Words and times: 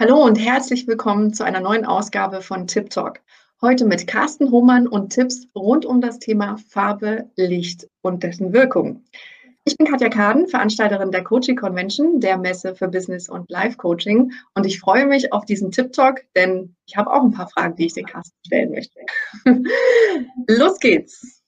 Hallo 0.00 0.24
und 0.24 0.36
herzlich 0.36 0.86
willkommen 0.86 1.34
zu 1.34 1.44
einer 1.44 1.60
neuen 1.60 1.84
Ausgabe 1.84 2.40
von 2.40 2.66
Tip 2.66 2.88
Talk. 2.88 3.20
Heute 3.60 3.84
mit 3.84 4.06
Carsten 4.06 4.50
Hohmann 4.50 4.88
und 4.88 5.10
Tipps 5.10 5.46
rund 5.54 5.84
um 5.84 6.00
das 6.00 6.18
Thema 6.18 6.56
Farbe, 6.70 7.28
Licht 7.36 7.86
und 8.00 8.22
dessen 8.22 8.54
Wirkung. 8.54 9.04
Ich 9.66 9.76
bin 9.76 9.86
Katja 9.86 10.08
Kaden, 10.08 10.48
Veranstalterin 10.48 11.10
der 11.10 11.22
Coaching 11.22 11.54
Convention, 11.54 12.18
der 12.18 12.38
Messe 12.38 12.74
für 12.74 12.88
Business 12.88 13.28
und 13.28 13.50
Life 13.50 13.76
Coaching. 13.76 14.32
Und 14.54 14.64
ich 14.64 14.80
freue 14.80 15.04
mich 15.04 15.34
auf 15.34 15.44
diesen 15.44 15.70
Tip 15.70 15.92
Talk, 15.92 16.22
denn 16.34 16.74
ich 16.86 16.96
habe 16.96 17.12
auch 17.12 17.22
ein 17.22 17.32
paar 17.32 17.50
Fragen, 17.50 17.76
die 17.76 17.84
ich 17.84 17.92
den 17.92 18.06
Carsten 18.06 18.38
stellen 18.46 18.70
möchte. 18.70 19.00
Los 20.48 20.80
geht's! 20.80 21.39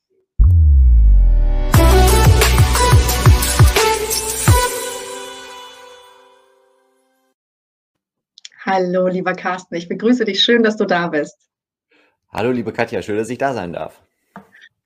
Hallo, 8.64 9.08
lieber 9.08 9.32
Carsten, 9.32 9.75
ich 9.75 9.89
begrüße 9.89 10.25
dich. 10.25 10.40
Schön, 10.40 10.62
dass 10.62 10.76
du 10.76 10.84
da 10.84 11.08
bist. 11.08 11.36
Hallo, 12.30 12.52
liebe 12.52 12.72
Katja, 12.72 13.02
schön, 13.02 13.16
dass 13.16 13.29
ich 13.29 13.38
da 13.38 13.54
sein 13.54 13.72
darf. 13.72 14.00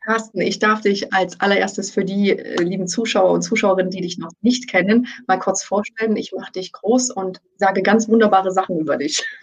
Carsten, 0.06 0.40
ich 0.40 0.58
darf 0.58 0.80
dich 0.80 1.12
als 1.12 1.38
allererstes 1.40 1.90
für 1.90 2.02
die 2.04 2.30
äh, 2.30 2.62
lieben 2.62 2.88
Zuschauer 2.88 3.32
und 3.32 3.42
Zuschauerinnen, 3.42 3.90
die 3.90 4.00
dich 4.00 4.16
noch 4.16 4.30
nicht 4.40 4.70
kennen, 4.70 5.08
mal 5.26 5.38
kurz 5.38 5.62
vorstellen. 5.62 6.16
Ich 6.16 6.32
mache 6.32 6.52
dich 6.52 6.72
groß 6.72 7.10
und 7.10 7.42
sage 7.56 7.82
ganz 7.82 8.08
wunderbare 8.08 8.50
Sachen 8.50 8.78
über 8.78 8.96
dich. 8.96 9.22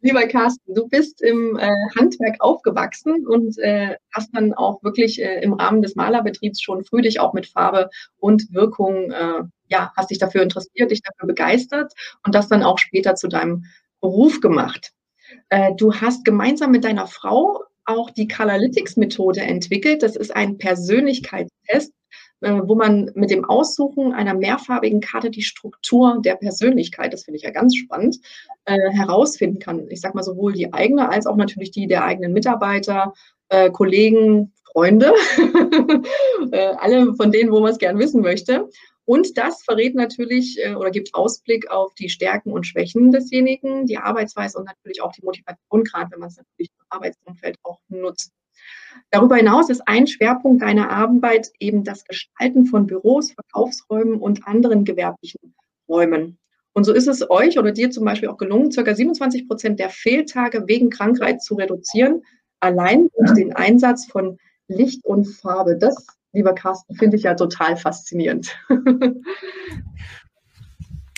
Lieber 0.00 0.26
Carsten, 0.26 0.74
du 0.74 0.86
bist 0.88 1.22
im 1.22 1.56
äh, 1.56 1.70
Handwerk 1.98 2.36
aufgewachsen 2.40 3.26
und 3.26 3.56
äh, 3.58 3.96
hast 4.12 4.28
dann 4.34 4.52
auch 4.52 4.82
wirklich 4.82 5.22
äh, 5.22 5.40
im 5.40 5.54
Rahmen 5.54 5.80
des 5.80 5.94
Malerbetriebs 5.94 6.60
schon 6.60 6.84
früh 6.84 7.00
dich 7.00 7.20
auch 7.20 7.32
mit 7.32 7.46
Farbe 7.46 7.88
und 8.18 8.52
Wirkung, 8.52 9.12
äh, 9.12 9.44
ja, 9.68 9.92
hast 9.96 10.10
dich 10.10 10.18
dafür 10.18 10.42
interessiert, 10.42 10.90
dich 10.90 11.02
dafür 11.02 11.26
begeistert 11.26 11.92
und 12.24 12.34
das 12.34 12.48
dann 12.48 12.62
auch 12.62 12.78
später 12.78 13.14
zu 13.14 13.28
deinem 13.28 13.64
Beruf 14.00 14.40
gemacht. 14.40 14.92
Äh, 15.48 15.74
du 15.76 15.94
hast 15.94 16.24
gemeinsam 16.24 16.70
mit 16.70 16.84
deiner 16.84 17.06
Frau 17.06 17.62
auch 17.84 18.10
die 18.10 18.28
Colorlytics-Methode 18.28 19.40
entwickelt. 19.40 20.02
Das 20.02 20.16
ist 20.16 20.34
ein 20.34 20.58
Persönlichkeitstest, 20.58 21.92
äh, 22.40 22.60
wo 22.64 22.74
man 22.74 23.10
mit 23.14 23.30
dem 23.30 23.44
Aussuchen 23.44 24.12
einer 24.12 24.34
mehrfarbigen 24.34 25.00
Karte 25.00 25.30
die 25.30 25.42
Struktur 25.42 26.20
der 26.24 26.36
Persönlichkeit, 26.36 27.12
das 27.12 27.24
finde 27.24 27.38
ich 27.38 27.44
ja 27.44 27.50
ganz 27.50 27.76
spannend, 27.76 28.18
äh, 28.64 28.76
herausfinden 28.90 29.58
kann. 29.58 29.86
Ich 29.88 30.00
sage 30.00 30.16
mal 30.16 30.24
sowohl 30.24 30.52
die 30.52 30.72
eigene 30.72 31.08
als 31.08 31.26
auch 31.26 31.36
natürlich 31.36 31.70
die 31.70 31.86
der 31.86 32.04
eigenen 32.04 32.32
Mitarbeiter, 32.32 33.12
Kollegen, 33.72 34.52
Freunde, 34.72 35.12
alle 36.78 37.14
von 37.14 37.30
denen, 37.30 37.52
wo 37.52 37.60
man 37.60 37.70
es 37.70 37.78
gern 37.78 37.96
wissen 37.96 38.22
möchte. 38.22 38.68
Und 39.06 39.38
das 39.38 39.62
verrät 39.62 39.94
natürlich 39.94 40.58
äh, 40.62 40.74
oder 40.74 40.90
gibt 40.90 41.14
Ausblick 41.14 41.70
auf 41.70 41.94
die 41.94 42.08
Stärken 42.08 42.52
und 42.52 42.66
Schwächen 42.66 43.12
desjenigen, 43.12 43.86
die 43.86 43.98
Arbeitsweise 43.98 44.58
und 44.58 44.64
natürlich 44.64 45.00
auch 45.00 45.12
die 45.12 45.24
Motivation, 45.24 45.84
gerade 45.84 46.10
wenn 46.10 46.18
man 46.18 46.28
es 46.28 46.36
natürlich 46.36 46.70
im 46.78 46.86
Arbeitsumfeld 46.90 47.56
auch 47.62 47.78
nutzt. 47.88 48.32
Darüber 49.10 49.36
hinaus 49.36 49.70
ist 49.70 49.82
ein 49.86 50.06
Schwerpunkt 50.06 50.62
deiner 50.62 50.90
Arbeit 50.90 51.50
eben 51.60 51.84
das 51.84 52.04
Gestalten 52.04 52.66
von 52.66 52.86
Büros, 52.86 53.32
Verkaufsräumen 53.32 54.20
und 54.20 54.46
anderen 54.46 54.84
gewerblichen 54.84 55.54
Räumen. 55.88 56.38
Und 56.72 56.84
so 56.84 56.92
ist 56.92 57.06
es 57.06 57.30
euch 57.30 57.58
oder 57.58 57.72
dir 57.72 57.90
zum 57.90 58.04
Beispiel 58.04 58.28
auch 58.28 58.36
gelungen, 58.36 58.70
ca. 58.70 58.94
27 58.94 59.48
Prozent 59.48 59.78
der 59.78 59.90
Fehltage 59.90 60.66
wegen 60.66 60.90
Krankheit 60.90 61.42
zu 61.42 61.54
reduzieren, 61.54 62.22
allein 62.60 63.08
durch 63.16 63.32
den 63.34 63.54
Einsatz 63.54 64.06
von 64.06 64.38
Licht 64.68 65.04
und 65.04 65.24
Farbe. 65.24 65.78
Das, 65.78 66.06
lieber 66.36 66.54
Carsten, 66.54 66.94
finde 66.94 67.16
ich 67.16 67.24
ja 67.24 67.34
total 67.34 67.76
faszinierend. 67.76 68.56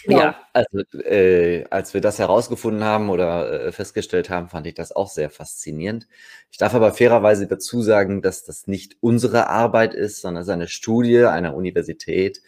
Ja, 0.07 0.37
also 0.55 0.79
äh, 1.01 1.67
als 1.69 1.93
wir 1.93 2.01
das 2.01 2.19
herausgefunden 2.19 2.83
haben 2.83 3.11
oder 3.11 3.67
äh, 3.67 3.73
festgestellt 3.73 4.31
haben, 4.31 4.49
fand 4.49 4.67
ich 4.67 4.73
das 4.73 4.91
auch 4.91 5.09
sehr 5.09 5.29
faszinierend. 5.29 6.09
Ich 6.51 6.57
darf 6.57 6.75
aber 6.75 6.93
fairerweise 6.93 7.47
dazu 7.47 7.83
sagen, 7.83 8.23
dass 8.23 8.43
das 8.43 8.67
nicht 8.67 8.97
unsere 9.01 9.49
Arbeit 9.49 9.93
ist, 9.93 10.23
sondern 10.23 10.41
es 10.41 10.49
ist 10.49 10.55
eine 10.55 10.69
Studie 10.69 11.25
einer 11.25 11.55
Universität, 11.55 12.41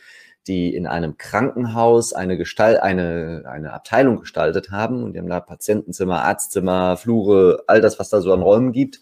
die 0.47 0.75
in 0.75 0.87
einem 0.87 1.19
Krankenhaus 1.19 2.15
eine, 2.15 2.39
Gestalt, 2.39 2.81
eine, 2.81 3.43
eine 3.47 3.75
Abteilung 3.75 4.21
gestaltet 4.21 4.71
haben 4.71 5.03
und 5.03 5.12
die 5.12 5.19
haben 5.19 5.28
da 5.28 5.41
Patientenzimmer, 5.41 6.23
Arztzimmer, 6.23 6.97
Flure, 6.97 7.65
all 7.67 7.83
das, 7.83 7.99
was 7.99 8.09
da 8.09 8.23
so 8.23 8.33
an 8.33 8.41
Räumen 8.41 8.73
gibt, 8.73 9.00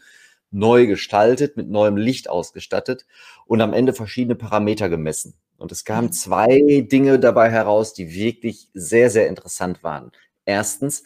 neu 0.51 0.87
gestaltet, 0.87 1.57
mit 1.57 1.69
neuem 1.69 1.97
Licht 1.97 2.29
ausgestattet 2.31 3.07
und 3.47 3.61
am 3.61 3.73
Ende 3.73 3.93
verschiedene 3.93 4.35
Parameter 4.35 4.89
gemessen. 4.89 5.35
Und 5.57 5.73
es 5.73 5.85
kamen 5.85 6.09
mhm. 6.09 6.13
zwei 6.13 6.87
Dinge 6.91 7.19
dabei 7.19 7.51
heraus, 7.51 7.93
die 7.93 8.15
wirklich 8.15 8.71
sehr, 8.75 9.11
sehr 9.11 9.29
interessant 9.29 9.83
waren. 9.83 10.13
Erstens, 10.45 11.03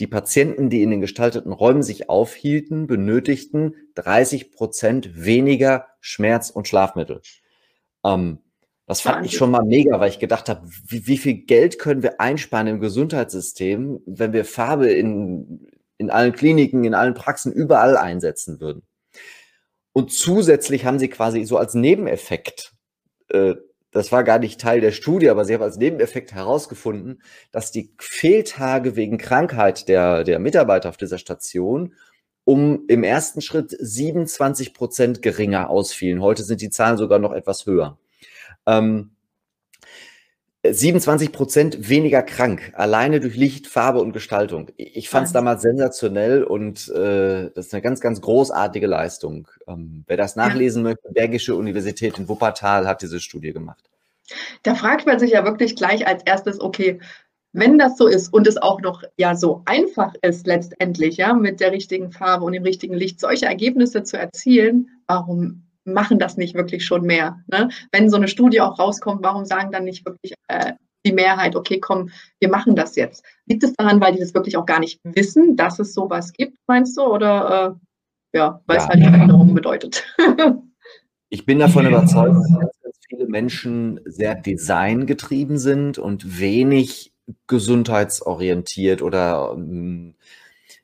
die 0.00 0.06
Patienten, 0.06 0.70
die 0.70 0.82
in 0.82 0.90
den 0.90 1.00
gestalteten 1.00 1.52
Räumen 1.52 1.82
sich 1.82 2.08
aufhielten, 2.08 2.86
benötigten 2.86 3.74
30 3.94 4.50
Prozent 4.50 5.24
weniger 5.24 5.86
Schmerz- 6.00 6.50
und 6.50 6.66
Schlafmittel. 6.66 7.20
Ähm, 8.04 8.38
das 8.86 9.00
fand 9.00 9.24
ich 9.24 9.36
schon 9.36 9.50
mal 9.50 9.64
mega, 9.64 9.98
weil 9.98 10.10
ich 10.10 10.18
gedacht 10.18 10.48
habe, 10.48 10.68
wie, 10.88 11.06
wie, 11.06 11.16
viel 11.16 11.34
Geld 11.34 11.78
können 11.78 12.02
wir 12.02 12.20
einsparen 12.20 12.66
im 12.66 12.80
Gesundheitssystem, 12.80 14.00
wenn 14.04 14.32
wir 14.34 14.44
Farbe 14.44 14.90
in, 14.90 15.68
in 16.04 16.10
allen 16.10 16.32
Kliniken, 16.32 16.84
in 16.84 16.94
allen 16.94 17.14
Praxen, 17.14 17.52
überall 17.52 17.96
einsetzen 17.96 18.60
würden. 18.60 18.82
Und 19.92 20.12
zusätzlich 20.12 20.84
haben 20.84 20.98
sie 20.98 21.08
quasi 21.08 21.44
so 21.44 21.56
als 21.56 21.74
Nebeneffekt 21.74 22.72
äh, 23.28 23.54
das 23.94 24.10
war 24.10 24.24
gar 24.24 24.40
nicht 24.40 24.60
Teil 24.60 24.80
der 24.80 24.90
Studie, 24.90 25.30
aber 25.30 25.44
sie 25.44 25.54
haben 25.54 25.62
als 25.62 25.76
Nebeneffekt 25.76 26.32
herausgefunden, 26.34 27.22
dass 27.52 27.70
die 27.70 27.94
Fehltage 28.00 28.96
wegen 28.96 29.18
Krankheit 29.18 29.88
der, 29.88 30.24
der 30.24 30.40
Mitarbeiter 30.40 30.88
auf 30.88 30.96
dieser 30.96 31.18
Station 31.18 31.94
um 32.42 32.84
im 32.88 33.04
ersten 33.04 33.40
Schritt 33.40 33.74
27 33.78 34.74
Prozent 34.74 35.22
geringer 35.22 35.70
ausfielen. 35.70 36.20
Heute 36.20 36.42
sind 36.42 36.60
die 36.60 36.70
Zahlen 36.70 36.98
sogar 36.98 37.18
noch 37.18 37.32
etwas 37.32 37.66
höher. 37.66 37.96
Ähm, 38.66 39.13
27 40.66 41.30
Prozent 41.30 41.88
weniger 41.90 42.22
krank, 42.22 42.72
alleine 42.74 43.20
durch 43.20 43.36
Licht, 43.36 43.66
Farbe 43.66 44.00
und 44.00 44.12
Gestaltung. 44.12 44.70
Ich 44.76 45.10
fand 45.10 45.26
es 45.26 45.32
damals 45.32 45.62
sensationell 45.62 46.42
und 46.42 46.88
äh, 46.88 47.50
das 47.54 47.66
ist 47.66 47.74
eine 47.74 47.82
ganz, 47.82 48.00
ganz 48.00 48.20
großartige 48.20 48.86
Leistung. 48.86 49.48
Ähm, 49.68 50.04
wer 50.06 50.16
das 50.16 50.36
nachlesen 50.36 50.82
ja. 50.82 50.90
möchte, 50.90 51.12
Bergische 51.12 51.54
Universität 51.54 52.18
in 52.18 52.28
Wuppertal 52.28 52.88
hat 52.88 53.02
diese 53.02 53.20
Studie 53.20 53.52
gemacht. 53.52 53.84
Da 54.62 54.74
fragt 54.74 55.06
man 55.06 55.18
sich 55.18 55.32
ja 55.32 55.44
wirklich 55.44 55.76
gleich 55.76 56.06
als 56.06 56.22
erstes, 56.24 56.58
okay, 56.60 56.98
wenn 57.52 57.78
das 57.78 57.98
so 57.98 58.06
ist 58.06 58.32
und 58.32 58.46
es 58.46 58.56
auch 58.56 58.80
noch 58.80 59.02
ja 59.16 59.36
so 59.36 59.62
einfach 59.66 60.14
ist 60.22 60.46
letztendlich, 60.46 61.18
ja, 61.18 61.34
mit 61.34 61.60
der 61.60 61.72
richtigen 61.72 62.10
Farbe 62.10 62.44
und 62.44 62.52
dem 62.52 62.64
richtigen 62.64 62.94
Licht 62.94 63.20
solche 63.20 63.46
Ergebnisse 63.46 64.02
zu 64.02 64.18
erzielen, 64.18 64.88
warum 65.06 65.63
machen 65.84 66.18
das 66.18 66.36
nicht 66.36 66.54
wirklich 66.54 66.84
schon 66.84 67.02
mehr. 67.02 67.40
Ne? 67.46 67.68
Wenn 67.92 68.10
so 68.10 68.16
eine 68.16 68.28
Studie 68.28 68.60
auch 68.60 68.78
rauskommt, 68.78 69.22
warum 69.22 69.44
sagen 69.44 69.70
dann 69.70 69.84
nicht 69.84 70.04
wirklich 70.04 70.34
äh, 70.48 70.72
die 71.06 71.12
Mehrheit, 71.12 71.54
okay, 71.56 71.80
komm, 71.80 72.10
wir 72.40 72.48
machen 72.48 72.74
das 72.74 72.96
jetzt? 72.96 73.24
Liegt 73.46 73.62
es 73.62 73.74
daran, 73.74 74.00
weil 74.00 74.14
die 74.14 74.20
das 74.20 74.34
wirklich 74.34 74.56
auch 74.56 74.66
gar 74.66 74.80
nicht 74.80 75.00
wissen, 75.04 75.56
dass 75.56 75.78
es 75.78 75.94
sowas 75.94 76.32
gibt, 76.32 76.56
meinst 76.66 76.96
du? 76.96 77.02
Oder 77.02 77.76
äh, 78.32 78.38
ja, 78.38 78.60
weil 78.66 78.78
ja. 78.78 78.82
es 78.82 78.88
halt 78.88 79.02
Veränderungen 79.02 79.54
bedeutet? 79.54 80.04
ich 81.28 81.44
bin 81.44 81.58
davon 81.58 81.86
überzeugt, 81.86 82.36
dass 82.82 82.96
viele 83.08 83.26
Menschen 83.26 84.00
sehr 84.04 84.34
designgetrieben 84.34 85.58
sind 85.58 85.98
und 85.98 86.40
wenig 86.40 87.12
gesundheitsorientiert 87.46 89.02
oder 89.02 89.56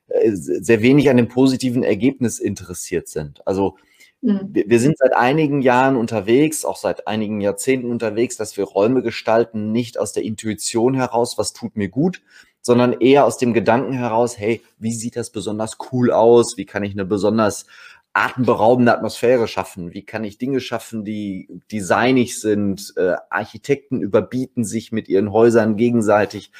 äh, 0.07 0.31
sehr 0.33 0.81
wenig 0.81 1.09
an 1.09 1.17
dem 1.17 1.27
positiven 1.27 1.83
Ergebnis 1.83 2.39
interessiert 2.39 3.07
sind. 3.07 3.45
Also 3.47 3.77
Mhm. 4.21 4.49
Wir, 4.51 4.79
sind 4.79 4.97
seit 4.97 5.15
einigen 5.15 5.61
Jahren 5.61 5.95
unterwegs, 5.95 6.63
auch 6.63 6.77
seit 6.77 7.07
einigen 7.07 7.41
Jahrzehnten 7.41 7.89
unterwegs, 7.89 8.37
dass 8.37 8.55
wir 8.55 8.65
Räume 8.65 9.01
gestalten, 9.01 9.71
nicht 9.71 9.97
aus 9.97 10.13
der 10.13 10.23
Intuition 10.23 10.93
heraus, 10.93 11.37
was 11.37 11.53
tut 11.53 11.75
mir 11.75 11.89
gut, 11.89 12.21
sondern 12.61 12.93
eher 12.93 13.25
aus 13.25 13.37
dem 13.37 13.53
Gedanken 13.53 13.93
heraus, 13.93 14.37
hey, 14.37 14.61
wie 14.77 14.93
sieht 14.93 15.15
das 15.15 15.31
besonders 15.31 15.77
cool 15.91 16.11
aus? 16.11 16.57
Wie 16.57 16.65
kann 16.65 16.83
ich 16.83 16.93
eine 16.93 17.05
besonders 17.05 17.65
atemberaubende 18.13 18.93
Atmosphäre 18.93 19.47
schaffen? 19.47 19.93
Wie 19.93 20.03
kann 20.03 20.23
ich 20.23 20.37
Dinge 20.37 20.59
schaffen, 20.59 21.03
die 21.03 21.47
designig 21.71 22.39
sind? 22.39 22.93
Äh, 22.97 23.15
Architekten 23.31 24.01
überbieten 24.01 24.63
sich 24.65 24.91
mit 24.91 25.09
ihren 25.09 25.31
Häusern 25.31 25.77
gegenseitig, 25.77 26.51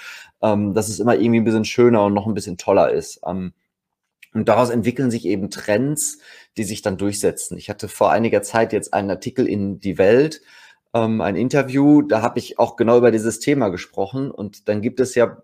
ähm, 0.42 0.74
dass 0.74 0.90
es 0.90 1.00
immer 1.00 1.16
irgendwie 1.16 1.42
ein 1.42 1.46
bisschen 1.46 1.66
schöner 1.66 2.06
und 2.06 2.14
noch 2.14 2.25
ein 2.25 2.34
bisschen 2.34 2.57
toller 2.57 2.92
ist. 2.92 3.22
Ähm, 3.25 3.54
und 4.33 4.48
daraus 4.48 4.69
entwickeln 4.69 5.12
sich 5.12 5.25
eben 5.25 5.50
Trends, 5.50 6.19
die 6.57 6.63
sich 6.63 6.81
dann 6.81 6.98
durchsetzen. 6.98 7.57
Ich 7.57 7.69
hatte 7.69 7.88
vor 7.88 8.12
einiger 8.12 8.42
Zeit 8.42 8.74
jetzt 8.74 8.94
einen 8.94 9.10
Artikel 9.10 9.48
in 9.48 9.80
Die 9.80 9.98
Welt, 9.98 10.42
ähm, 10.94 11.22
ein 11.22 11.36
Interview, 11.36 12.01
da 12.01 12.22
habe 12.22 12.39
ich 12.39 12.60
auch 12.60 12.75
genau 12.75 12.98
über 12.98 13.12
dieses 13.12 13.39
Thema 13.39 13.69
gesprochen. 13.69 14.31
Und 14.31 14.68
dann 14.68 14.81
gibt 14.81 15.00
es 15.00 15.16
ja 15.16 15.42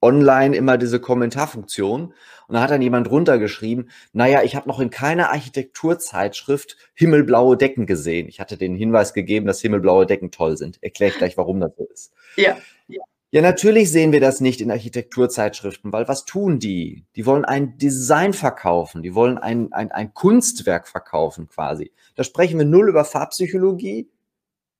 online 0.00 0.54
immer 0.54 0.76
diese 0.76 1.00
Kommentarfunktion. 1.00 2.12
Und 2.46 2.54
da 2.54 2.60
hat 2.60 2.70
dann 2.70 2.82
jemand 2.82 3.10
runtergeschrieben, 3.10 3.90
naja, 4.12 4.42
ich 4.42 4.54
habe 4.54 4.68
noch 4.68 4.80
in 4.80 4.90
keiner 4.90 5.30
Architekturzeitschrift 5.30 6.76
himmelblaue 6.94 7.56
Decken 7.56 7.86
gesehen. 7.86 8.28
Ich 8.28 8.38
hatte 8.38 8.58
den 8.58 8.74
Hinweis 8.74 9.14
gegeben, 9.14 9.46
dass 9.46 9.62
himmelblaue 9.62 10.04
Decken 10.06 10.30
toll 10.30 10.58
sind. 10.58 10.82
Erkläre 10.82 11.12
ich 11.12 11.18
gleich, 11.18 11.36
warum 11.38 11.60
das 11.60 11.72
so 11.76 11.88
ist. 11.92 12.12
Ja. 12.36 12.58
ja. 12.88 13.02
Ja, 13.34 13.42
natürlich 13.42 13.90
sehen 13.90 14.12
wir 14.12 14.20
das 14.20 14.40
nicht 14.40 14.60
in 14.60 14.70
Architekturzeitschriften, 14.70 15.92
weil 15.92 16.06
was 16.06 16.24
tun 16.24 16.60
die? 16.60 17.04
Die 17.16 17.26
wollen 17.26 17.44
ein 17.44 17.76
Design 17.78 18.32
verkaufen, 18.32 19.02
die 19.02 19.16
wollen 19.16 19.38
ein, 19.38 19.72
ein, 19.72 19.90
ein 19.90 20.14
Kunstwerk 20.14 20.86
verkaufen 20.86 21.48
quasi. 21.48 21.90
Da 22.14 22.22
sprechen 22.22 22.60
wir 22.60 22.64
null 22.64 22.88
über 22.88 23.04
Farbpsychologie, 23.04 24.08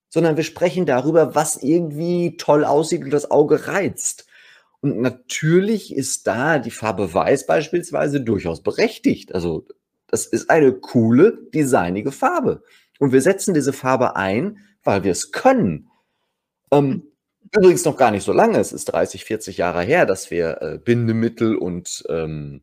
sondern 0.08 0.36
wir 0.36 0.44
sprechen 0.44 0.86
darüber, 0.86 1.34
was 1.34 1.64
irgendwie 1.64 2.36
toll 2.36 2.64
aussieht 2.64 3.02
und 3.02 3.10
das 3.10 3.28
Auge 3.28 3.66
reizt. 3.66 4.28
Und 4.80 5.00
natürlich 5.00 5.92
ist 5.92 6.28
da 6.28 6.60
die 6.60 6.70
Farbe 6.70 7.12
Weiß 7.12 7.46
beispielsweise 7.46 8.20
durchaus 8.20 8.62
berechtigt. 8.62 9.34
Also 9.34 9.66
das 10.06 10.26
ist 10.26 10.48
eine 10.48 10.74
coole, 10.74 11.40
designige 11.52 12.12
Farbe. 12.12 12.62
Und 13.00 13.10
wir 13.10 13.20
setzen 13.20 13.52
diese 13.52 13.72
Farbe 13.72 14.14
ein, 14.14 14.58
weil 14.84 15.02
wir 15.02 15.10
es 15.10 15.32
können. 15.32 15.90
Ähm, 16.70 17.10
Übrigens 17.52 17.84
noch 17.84 17.96
gar 17.96 18.10
nicht 18.10 18.24
so 18.24 18.32
lange, 18.32 18.58
es 18.58 18.72
ist 18.72 18.86
30, 18.86 19.24
40 19.24 19.58
Jahre 19.58 19.82
her, 19.82 20.06
dass 20.06 20.30
wir 20.30 20.62
äh, 20.62 20.78
Bindemittel 20.78 21.56
und, 21.56 22.04
ähm, 22.08 22.62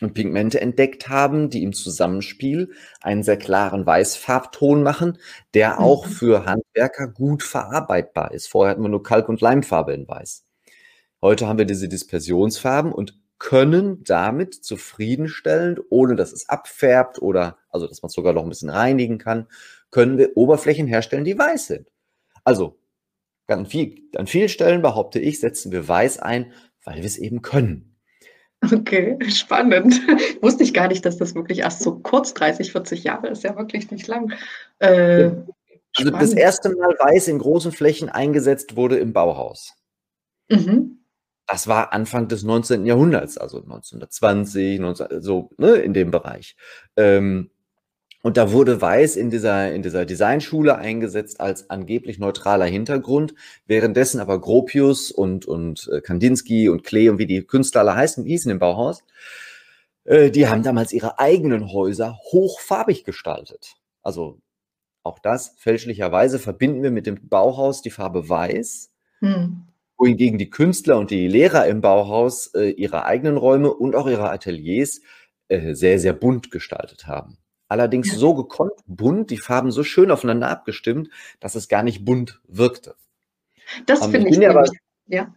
und 0.00 0.14
Pigmente 0.14 0.60
entdeckt 0.60 1.08
haben, 1.08 1.50
die 1.50 1.62
im 1.62 1.72
Zusammenspiel 1.72 2.72
einen 3.00 3.22
sehr 3.22 3.38
klaren 3.38 3.86
Weißfarbton 3.86 4.82
machen, 4.82 5.18
der 5.54 5.74
mhm. 5.74 5.78
auch 5.78 6.06
für 6.06 6.44
Handwerker 6.44 7.08
gut 7.08 7.42
verarbeitbar 7.42 8.32
ist. 8.32 8.48
Vorher 8.48 8.72
hatten 8.72 8.82
wir 8.82 8.88
nur 8.88 9.02
Kalk- 9.02 9.28
und 9.28 9.40
Leimfarbe 9.40 9.94
in 9.94 10.06
Weiß. 10.06 10.44
Heute 11.22 11.46
haben 11.46 11.58
wir 11.58 11.66
diese 11.66 11.88
Dispersionsfarben 11.88 12.92
und 12.92 13.18
können 13.38 14.04
damit 14.04 14.54
zufriedenstellend, 14.54 15.80
ohne 15.90 16.14
dass 16.14 16.32
es 16.32 16.48
abfärbt 16.48 17.20
oder 17.20 17.56
also 17.70 17.86
dass 17.86 18.02
man 18.02 18.08
es 18.08 18.14
sogar 18.14 18.32
noch 18.32 18.42
ein 18.42 18.48
bisschen 18.48 18.70
reinigen 18.70 19.18
kann, 19.18 19.46
können 19.90 20.18
wir 20.18 20.36
Oberflächen 20.36 20.86
herstellen, 20.86 21.24
die 21.24 21.38
weiß 21.38 21.66
sind. 21.66 21.88
Also 22.44 22.79
an, 23.50 23.66
viel, 23.66 24.02
an 24.16 24.26
vielen 24.26 24.48
Stellen, 24.48 24.82
behaupte 24.82 25.18
ich, 25.18 25.40
setzen 25.40 25.72
wir 25.72 25.86
weiß 25.86 26.18
ein, 26.18 26.52
weil 26.84 26.96
wir 26.96 27.04
es 27.04 27.18
eben 27.18 27.42
können. 27.42 27.96
Okay, 28.62 29.16
spannend. 29.30 29.94
Wusste 30.42 30.62
ich 30.62 30.74
gar 30.74 30.88
nicht, 30.88 31.04
dass 31.04 31.16
das 31.16 31.34
wirklich 31.34 31.60
erst 31.60 31.82
so 31.82 31.98
kurz 31.98 32.34
30, 32.34 32.72
40 32.72 33.04
Jahre 33.04 33.28
ist. 33.28 33.42
Ja, 33.42 33.56
wirklich 33.56 33.90
nicht 33.90 34.06
lang. 34.06 34.32
Äh, 34.80 35.22
ja. 35.22 35.46
Also 35.96 36.10
das 36.10 36.32
erste 36.34 36.68
Mal 36.70 36.94
weiß 36.98 37.28
in 37.28 37.38
großen 37.38 37.72
Flächen 37.72 38.08
eingesetzt 38.08 38.76
wurde 38.76 38.98
im 38.98 39.12
Bauhaus. 39.12 39.74
Mhm. 40.48 41.00
Das 41.46 41.66
war 41.66 41.92
Anfang 41.92 42.28
des 42.28 42.44
19. 42.44 42.86
Jahrhunderts, 42.86 43.36
also 43.36 43.58
1920, 43.58 44.78
19, 44.78 45.20
so 45.20 45.50
ne, 45.56 45.76
in 45.76 45.94
dem 45.94 46.12
Bereich. 46.12 46.54
Ähm, 46.96 47.50
und 48.22 48.36
da 48.36 48.52
wurde 48.52 48.80
Weiß 48.80 49.16
in 49.16 49.30
dieser, 49.30 49.72
in 49.72 49.82
dieser 49.82 50.04
Designschule 50.04 50.76
eingesetzt 50.76 51.40
als 51.40 51.70
angeblich 51.70 52.18
neutraler 52.18 52.66
Hintergrund, 52.66 53.34
währenddessen 53.66 54.20
aber 54.20 54.40
Gropius 54.40 55.10
und, 55.10 55.46
und 55.46 55.88
äh, 55.92 56.00
Kandinsky 56.02 56.68
und 56.68 56.84
Klee 56.84 57.08
und 57.08 57.18
wie 57.18 57.26
die 57.26 57.42
Künstler 57.42 57.80
alle 57.80 57.94
heißen, 57.94 58.24
hießen 58.24 58.50
im 58.50 58.58
Bauhaus, 58.58 59.02
äh, 60.04 60.30
die 60.30 60.48
haben 60.48 60.62
damals 60.62 60.92
ihre 60.92 61.18
eigenen 61.18 61.72
Häuser 61.72 62.18
hochfarbig 62.30 63.04
gestaltet. 63.04 63.76
Also 64.02 64.38
auch 65.02 65.18
das 65.18 65.54
fälschlicherweise 65.56 66.38
verbinden 66.38 66.82
wir 66.82 66.90
mit 66.90 67.06
dem 67.06 67.28
Bauhaus 67.28 67.80
die 67.80 67.90
Farbe 67.90 68.28
Weiß, 68.28 68.90
hm. 69.20 69.62
wohingegen 69.96 70.38
die 70.38 70.50
Künstler 70.50 70.98
und 70.98 71.10
die 71.10 71.26
Lehrer 71.26 71.66
im 71.66 71.80
Bauhaus 71.80 72.48
äh, 72.54 72.70
ihre 72.70 73.06
eigenen 73.06 73.38
Räume 73.38 73.72
und 73.72 73.96
auch 73.96 74.06
ihre 74.06 74.30
Ateliers 74.30 75.00
äh, 75.48 75.74
sehr, 75.74 75.98
sehr 75.98 76.12
bunt 76.12 76.50
gestaltet 76.50 77.06
haben. 77.06 77.39
Allerdings 77.70 78.12
so 78.16 78.34
gekonnt 78.34 78.72
bunt, 78.88 79.30
die 79.30 79.38
Farben 79.38 79.70
so 79.70 79.84
schön 79.84 80.10
aufeinander 80.10 80.48
abgestimmt, 80.48 81.08
dass 81.38 81.54
es 81.54 81.68
gar 81.68 81.84
nicht 81.84 82.04
bunt 82.04 82.40
wirkte. 82.48 82.96
Das 83.86 84.04
ähm, 84.04 84.10
finde 84.10 84.28
ich, 84.28 84.36
ja, 84.38 84.50
aber, 84.50 84.64
ja. 85.06 85.32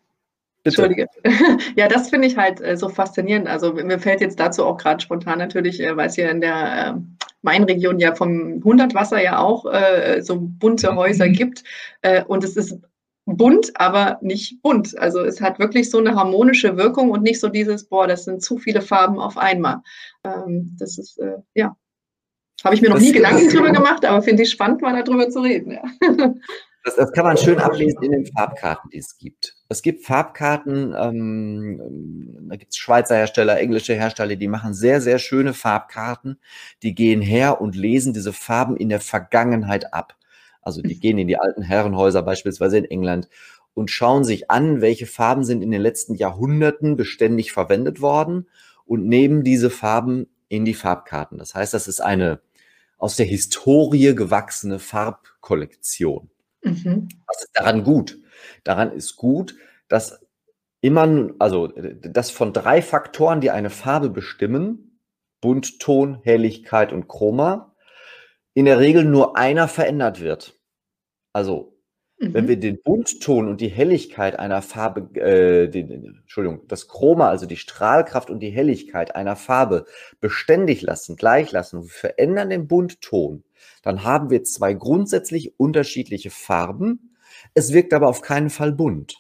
Entschuldige. 0.64 1.06
ja, 1.76 1.88
das 1.88 2.10
finde 2.10 2.28
ich 2.28 2.36
halt 2.36 2.60
äh, 2.60 2.76
so 2.76 2.90
faszinierend. 2.90 3.48
Also 3.48 3.74
mir 3.74 4.00
fällt 4.00 4.22
jetzt 4.22 4.40
dazu 4.40 4.66
auch 4.66 4.78
gerade 4.78 5.00
spontan 5.00 5.38
natürlich, 5.38 5.80
äh, 5.80 5.96
weil 5.96 6.08
es 6.08 6.16
hier 6.16 6.32
in 6.32 6.42
der 6.42 6.88
äh, 6.88 7.24
Mainregion 7.44 8.00
ja 8.00 8.16
vom 8.16 8.64
Hundertwasser 8.64 9.22
ja 9.22 9.38
auch 9.38 9.72
äh, 9.72 10.22
so 10.24 10.40
bunte 10.40 10.92
mhm. 10.92 10.96
Häuser 10.96 11.30
gibt. 11.30 11.64
Äh, 12.02 12.24
und 12.24 12.44
es 12.44 12.58
ist 12.58 12.80
bunt, 13.26 13.80
aber 13.80 14.18
nicht 14.22 14.60
bunt. 14.64 14.98
Also 14.98 15.20
es 15.24 15.40
hat 15.40 15.60
wirklich 15.60 15.92
so 15.92 16.00
eine 16.00 16.16
harmonische 16.16 16.78
Wirkung 16.78 17.12
und 17.12 17.22
nicht 17.22 17.40
so 17.40 17.50
dieses, 17.50 17.84
boah, 17.86 18.08
das 18.08 18.26
sind 18.26 18.42
zu 18.42 18.58
viele 18.58 18.82
Farben 18.82 19.20
auf 19.20 19.38
einmal. 19.38 19.82
Ähm, 20.24 20.76
das 20.80 20.98
ist, 20.98 21.20
äh, 21.20 21.38
ja, 21.54 21.76
habe 22.64 22.76
ich 22.76 22.82
mir 22.82 22.90
noch 22.90 22.96
das, 22.96 23.04
nie 23.04 23.12
Gedanken 23.12 23.50
drüber 23.50 23.72
gemacht, 23.72 24.06
aber 24.06 24.22
finde 24.22 24.44
ich 24.44 24.52
spannend, 24.52 24.82
mal 24.82 25.04
darüber 25.04 25.30
zu 25.30 25.42
reden. 25.42 25.72
Ja. 25.72 26.34
Das, 26.86 26.98
das, 26.98 27.14
kann 27.14 27.24
man 27.24 27.38
schön 27.38 27.60
ablesen 27.60 28.04
in 28.04 28.12
den 28.12 28.26
Farbkarten, 28.26 28.90
die 28.90 28.98
es 28.98 29.18
gibt. 29.18 29.56
Es 29.70 29.82
gibt 29.82 30.06
Farbkarten, 30.06 30.94
ähm, 30.98 32.48
da 32.50 32.58
gibt 32.58 32.74
es 32.74 32.78
Schweizer 32.78 33.16
Hersteller, 33.16 33.58
englische 33.58 33.94
Hersteller, 33.94 34.36
die 34.36 34.50
machen 34.50 34.74
sehr, 34.74 35.00
sehr 35.00 35.18
schöne 35.18 35.54
Farbkarten. 35.54 36.40
Die 36.82 36.94
gehen 36.94 37.22
her 37.22 37.62
und 37.62 37.78
lesen 37.78 38.14
diese 38.14 38.34
Farben 38.34 38.76
in 38.76 38.90
der 38.90 39.00
Vergangenheit 39.00 39.94
ab. 39.94 40.18
Also 40.62 40.82
die 40.82 41.00
gehen 41.00 41.18
in 41.18 41.30
die 41.30 41.38
alten 41.38 41.62
Herrenhäuser, 41.62 42.22
beispielsweise 42.22 42.78
in 42.80 42.86
England, 42.86 43.30
und 43.74 43.90
schauen 43.90 44.26
sich 44.26 44.52
an, 44.52 44.82
welche 44.82 45.06
Farben 45.06 45.46
sind 45.46 45.62
in 45.62 45.72
den 45.72 45.82
letzten 45.82 46.16
Jahrhunderten 46.16 46.98
beständig 46.98 47.54
verwendet 47.54 48.02
worden 48.02 48.48
und 48.86 49.08
nehmen 49.08 49.44
diese 49.44 49.70
Farben 49.70 50.28
in 50.50 50.66
die 50.66 50.74
Farbkarten. 50.74 51.38
Das 51.38 51.56
heißt, 51.56 51.74
das 51.74 51.88
ist 51.88 52.02
eine 52.02 52.42
aus 53.04 53.18
der 53.18 53.26
Historie 53.26 54.16
gewachsene 54.16 54.80
Farbkollektion. 54.80 56.30
Mhm. 56.62 57.10
Was 57.28 57.44
ist 57.44 57.52
daran 57.54 57.84
gut? 57.84 58.18
Daran 58.64 58.94
ist 58.94 59.18
gut, 59.18 59.58
dass 59.90 60.26
immer, 60.80 61.32
also 61.38 61.68
dass 61.68 62.32
von 62.32 62.54
drei 62.54 62.82
Faktoren, 62.82 63.42
die 63.42 63.52
eine 63.52 63.70
Farbe 63.70 64.10
bestimmen, 64.10 65.02
Bunt, 65.42 65.82
Ton, 65.82 66.22
Helligkeit 66.24 66.94
und 66.94 67.10
Chroma, 67.10 67.76
in 68.54 68.64
der 68.64 68.80
Regel 68.80 69.04
nur 69.04 69.36
einer 69.36 69.68
verändert 69.68 70.22
wird. 70.22 70.58
Also 71.34 71.73
Mhm. 72.24 72.34
Wenn 72.34 72.48
wir 72.48 72.58
den 72.58 72.82
Buntton 72.82 73.48
und 73.48 73.62
die 73.62 73.70
Helligkeit 73.70 74.40
einer 74.40 74.62
Farbe, 74.62 75.20
äh, 75.20 75.68
den, 75.68 75.90
Entschuldigung, 76.22 76.62
das 76.68 76.88
Chroma, 76.88 77.30
also 77.30 77.46
die 77.46 77.58
Strahlkraft 77.58 78.30
und 78.30 78.40
die 78.40 78.50
Helligkeit 78.50 79.16
einer 79.16 79.36
Farbe 79.36 79.86
beständig 80.20 80.82
lassen, 80.82 81.16
gleich 81.16 81.52
lassen 81.52 81.78
und 81.78 81.84
wir 81.84 81.92
verändern 81.92 82.50
den 82.50 82.68
Buntton, 82.68 83.44
dann 83.82 84.04
haben 84.04 84.30
wir 84.30 84.44
zwei 84.44 84.74
grundsätzlich 84.74 85.60
unterschiedliche 85.60 86.30
Farben. 86.30 87.16
Es 87.54 87.74
wirkt 87.74 87.94
aber 87.94 88.08
auf 88.08 88.22
keinen 88.22 88.50
Fall 88.50 88.72
bunt. 88.72 89.18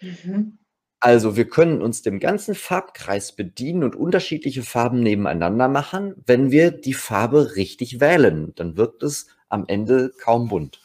Mhm. 0.00 0.58
Also 1.00 1.36
wir 1.36 1.48
können 1.48 1.80
uns 1.80 2.02
dem 2.02 2.18
ganzen 2.18 2.56
Farbkreis 2.56 3.32
bedienen 3.32 3.84
und 3.84 3.94
unterschiedliche 3.94 4.62
Farben 4.62 5.00
nebeneinander 5.00 5.68
machen, 5.68 6.14
wenn 6.26 6.50
wir 6.50 6.72
die 6.72 6.94
Farbe 6.94 7.54
richtig 7.54 8.00
wählen. 8.00 8.52
Dann 8.56 8.76
wirkt 8.76 9.04
es 9.04 9.28
am 9.48 9.64
Ende 9.68 10.12
kaum 10.18 10.48
bunt 10.48 10.80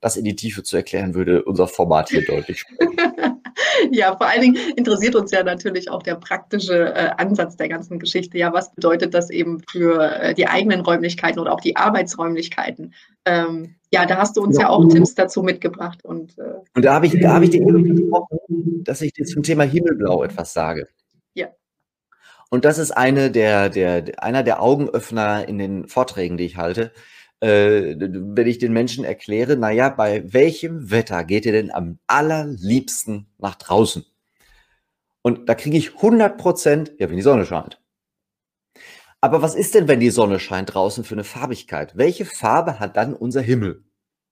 das 0.00 0.16
in 0.16 0.24
die 0.24 0.36
Tiefe 0.36 0.62
zu 0.62 0.76
erklären, 0.76 1.14
würde 1.14 1.44
unser 1.44 1.68
Format 1.68 2.08
hier 2.08 2.24
deutlich 2.24 2.60
sprechen. 2.60 2.96
ja, 3.90 4.16
vor 4.16 4.26
allen 4.26 4.40
Dingen 4.40 4.56
interessiert 4.76 5.14
uns 5.14 5.30
ja 5.30 5.42
natürlich 5.42 5.90
auch 5.90 6.02
der 6.02 6.14
praktische 6.14 6.94
äh, 6.94 7.10
Ansatz 7.18 7.56
der 7.56 7.68
ganzen 7.68 7.98
Geschichte. 7.98 8.38
Ja, 8.38 8.52
was 8.52 8.72
bedeutet 8.74 9.14
das 9.14 9.30
eben 9.30 9.62
für 9.70 10.20
äh, 10.20 10.34
die 10.34 10.46
eigenen 10.46 10.80
Räumlichkeiten 10.80 11.38
oder 11.38 11.52
auch 11.52 11.60
die 11.60 11.76
Arbeitsräumlichkeiten? 11.76 12.94
Ähm, 13.24 13.76
ja, 13.92 14.06
da 14.06 14.16
hast 14.16 14.36
du 14.36 14.42
uns 14.42 14.56
ja, 14.56 14.62
ja 14.62 14.68
auch 14.70 14.88
Tipps 14.88 15.14
dazu 15.14 15.42
mitgebracht. 15.42 16.04
Und, 16.04 16.38
äh, 16.38 16.60
und 16.74 16.84
da 16.84 16.94
habe 16.94 17.06
ich, 17.06 17.20
da 17.20 17.34
hab 17.34 17.42
ich 17.42 17.50
dir 17.50 17.60
gesprochen, 17.60 18.38
dass 18.84 19.02
ich 19.02 19.12
dir 19.12 19.26
zum 19.26 19.42
Thema 19.42 19.64
Himmelblau 19.64 20.24
etwas 20.24 20.52
sage. 20.52 20.88
Ja. 21.34 21.48
Und 22.48 22.64
das 22.64 22.78
ist 22.78 22.92
eine 22.92 23.30
der, 23.30 23.68
der, 23.68 24.22
einer 24.22 24.42
der 24.42 24.62
Augenöffner 24.62 25.46
in 25.46 25.58
den 25.58 25.88
Vorträgen, 25.88 26.36
die 26.36 26.46
ich 26.46 26.56
halte 26.56 26.92
äh, 27.40 27.96
wenn 27.98 28.46
ich 28.46 28.58
den 28.58 28.72
Menschen 28.72 29.04
erkläre, 29.04 29.56
naja, 29.56 29.88
bei 29.88 30.32
welchem 30.32 30.90
Wetter 30.90 31.24
geht 31.24 31.46
ihr 31.46 31.52
denn 31.52 31.70
am 31.70 31.98
allerliebsten 32.06 33.26
nach 33.38 33.56
draußen? 33.56 34.04
Und 35.22 35.48
da 35.48 35.54
kriege 35.54 35.76
ich 35.76 35.96
100 35.96 36.38
Prozent, 36.38 36.92
ja, 36.98 37.08
wenn 37.08 37.16
die 37.16 37.22
Sonne 37.22 37.46
scheint. 37.46 37.80
Aber 39.20 39.42
was 39.42 39.54
ist 39.54 39.74
denn, 39.74 39.86
wenn 39.86 40.00
die 40.00 40.10
Sonne 40.10 40.40
scheint 40.40 40.74
draußen 40.74 41.04
für 41.04 41.14
eine 41.14 41.24
Farbigkeit? 41.24 41.96
Welche 41.96 42.24
Farbe 42.24 42.80
hat 42.80 42.96
dann 42.96 43.14
unser 43.14 43.42
Himmel? 43.42 43.84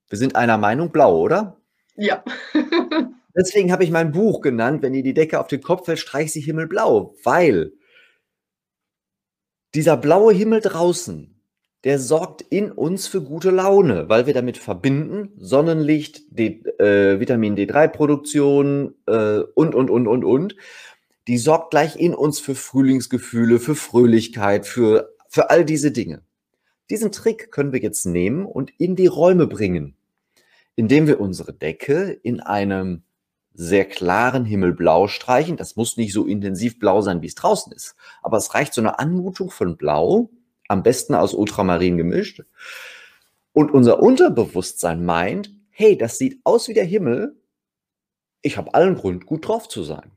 Wir 0.09 0.19
sind 0.19 0.37
einer 0.37 0.57
Meinung 0.57 0.91
blau, 0.91 1.19
oder? 1.21 1.61
Ja. 1.97 2.25
Deswegen 3.37 3.71
habe 3.71 3.85
ich 3.85 3.91
mein 3.91 4.13
Buch 4.13 4.41
genannt, 4.41 4.83
wenn 4.83 4.95
dir 4.95 5.03
die 5.03 5.15
Decke 5.15 5.41
auf 5.41 5.49
den 5.49 5.61
Kopf 5.61 5.85
fällt, 5.85 5.99
streich 5.99 6.33
sie 6.33 6.41
himmelblau, 6.41 7.15
weil 7.23 7.73
dieser 9.75 9.97
blaue 9.99 10.33
Himmel 10.33 10.61
draußen 10.61 11.38
der 11.85 11.99
sorgt 11.99 12.43
in 12.43 12.73
uns 12.73 13.07
für 13.07 13.23
gute 13.23 13.51
Laune, 13.51 14.09
weil 14.09 14.27
wir 14.27 14.35
damit 14.35 14.59
verbinden 14.59 15.31
Sonnenlicht, 15.39 16.23
D, 16.31 16.63
äh, 16.79 17.21
Vitamin 17.21 17.57
D3-Produktion 17.57 18.95
äh, 19.07 19.41
und, 19.55 19.75
und, 19.75 19.91
und, 19.91 20.07
und, 20.07 20.25
und. 20.25 20.57
die 21.29 21.39
sorgt 21.39 21.71
gleich 21.71 21.97
in 21.97 22.15
uns 22.15 22.41
für 22.41 22.55
Frühlingsgefühle, 22.55 23.61
für 23.61 23.75
Fröhlichkeit, 23.75 24.67
für, 24.67 25.15
für 25.29 25.51
all 25.51 25.65
diese 25.65 25.93
Dinge. 25.93 26.23
Diesen 26.91 27.13
Trick 27.13 27.53
können 27.53 27.73
wir 27.73 27.81
jetzt 27.81 28.07
nehmen 28.07 28.47
und 28.47 28.73
in 28.79 28.97
die 28.97 29.07
Räume 29.07 29.47
bringen, 29.47 29.95
indem 30.75 31.07
wir 31.07 31.21
unsere 31.21 31.53
Decke 31.53 32.19
in 32.23 32.41
einem 32.41 33.03
sehr 33.53 33.85
klaren 33.85 34.45
Himmelblau 34.45 35.09
streichen. 35.09 35.57
Das 35.57 35.77
muss 35.77 35.97
nicht 35.97 36.13
so 36.13 36.27
intensiv 36.27 36.79
blau 36.79 37.03
sein, 37.03 37.23
wie 37.23 37.27
es 37.27 37.35
draußen 37.35 37.73
ist. 37.73 37.95
Aber 38.23 38.39
es 38.39 38.55
reicht 38.55 38.73
so 38.73 38.81
eine 38.81 38.99
Anmutung 38.99 39.51
von 39.51 39.77
Blau, 39.77 40.31
am 40.69 40.83
besten 40.83 41.15
aus 41.15 41.35
Ultramarin 41.35 41.97
gemischt. 41.97 42.43
Und 43.53 43.73
unser 43.73 44.01
Unterbewusstsein 44.01 45.05
meint, 45.05 45.51
hey, 45.71 45.97
das 45.97 46.19
sieht 46.19 46.41
aus 46.45 46.69
wie 46.69 46.75
der 46.75 46.85
Himmel. 46.85 47.37
Ich 48.43 48.57
habe 48.57 48.75
allen 48.75 48.95
Grund, 48.95 49.27
gut 49.27 49.49
drauf 49.49 49.69
zu 49.69 49.83
sein. 49.83 50.13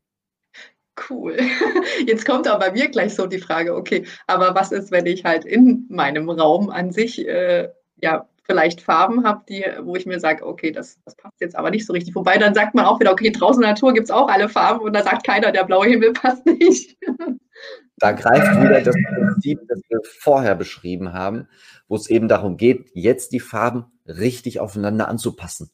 Cool. 1.09 1.37
Jetzt 2.05 2.25
kommt 2.25 2.47
aber 2.47 2.67
bei 2.67 2.71
mir 2.71 2.89
gleich 2.89 3.15
so 3.15 3.25
die 3.25 3.39
Frage, 3.39 3.75
okay, 3.75 4.05
aber 4.27 4.53
was 4.53 4.71
ist, 4.71 4.91
wenn 4.91 5.05
ich 5.05 5.23
halt 5.23 5.45
in 5.45 5.85
meinem 5.89 6.29
Raum 6.29 6.69
an 6.69 6.91
sich 6.91 7.25
äh, 7.27 7.69
ja 8.01 8.27
vielleicht 8.43 8.81
Farben 8.81 9.23
habe, 9.23 9.43
die, 9.47 9.65
wo 9.81 9.95
ich 9.95 10.05
mir 10.05 10.19
sage, 10.19 10.45
okay, 10.45 10.71
das, 10.71 10.99
das 11.05 11.15
passt 11.15 11.39
jetzt 11.39 11.55
aber 11.55 11.71
nicht 11.71 11.85
so 11.85 11.93
richtig. 11.93 12.13
Wobei 12.15 12.37
dann 12.37 12.53
sagt 12.53 12.75
man 12.75 12.85
auch 12.85 12.99
wieder, 12.99 13.11
okay, 13.11 13.31
draußen 13.31 13.61
in 13.61 13.65
der 13.65 13.71
Natur 13.71 13.93
gibt 13.93 14.05
es 14.05 14.11
auch 14.11 14.27
alle 14.27 14.49
Farben 14.49 14.81
und 14.81 14.93
da 14.93 15.03
sagt 15.03 15.25
keiner, 15.25 15.51
der 15.51 15.63
blaue 15.63 15.87
Himmel 15.87 16.13
passt 16.13 16.45
nicht. 16.45 16.97
Da 17.97 18.13
greift 18.13 18.59
wieder 18.61 18.81
das 18.81 18.95
Prinzip, 19.13 19.59
das 19.67 19.79
wir 19.89 19.99
vorher 20.03 20.55
beschrieben 20.55 21.13
haben, 21.13 21.47
wo 21.87 21.95
es 21.95 22.09
eben 22.09 22.27
darum 22.27 22.57
geht, 22.57 22.89
jetzt 22.93 23.31
die 23.31 23.39
Farben 23.39 23.85
richtig 24.07 24.59
aufeinander 24.59 25.07
anzupassen. 25.07 25.69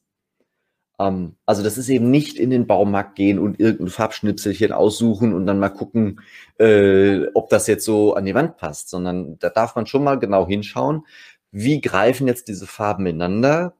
Ähm, 0.99 1.35
also 1.45 1.63
das 1.63 1.77
ist 1.77 1.89
eben 1.89 2.09
nicht 2.11 2.37
in 2.37 2.49
den 2.49 2.67
Baumarkt 2.67 3.15
gehen 3.15 3.39
und 3.39 3.59
irgendein 3.59 3.89
Farbschnipselchen 3.89 4.71
aussuchen 4.71 5.33
und 5.33 5.45
dann 5.45 5.59
mal 5.59 5.69
gucken, 5.69 6.21
äh, 6.59 7.27
ob 7.33 7.49
das 7.49 7.67
jetzt 7.67 7.85
so 7.85 8.15
an 8.15 8.25
die 8.25 8.35
Wand 8.35 8.57
passt, 8.57 8.89
sondern 8.89 9.37
da 9.39 9.49
darf 9.49 9.75
man 9.75 9.85
schon 9.85 10.03
mal 10.03 10.19
genau 10.19 10.47
hinschauen, 10.47 11.05
wie 11.51 11.81
greifen 11.81 12.27
jetzt 12.27 12.47
diese 12.47 12.67
Farben 12.67 13.05
ineinander? 13.05 13.73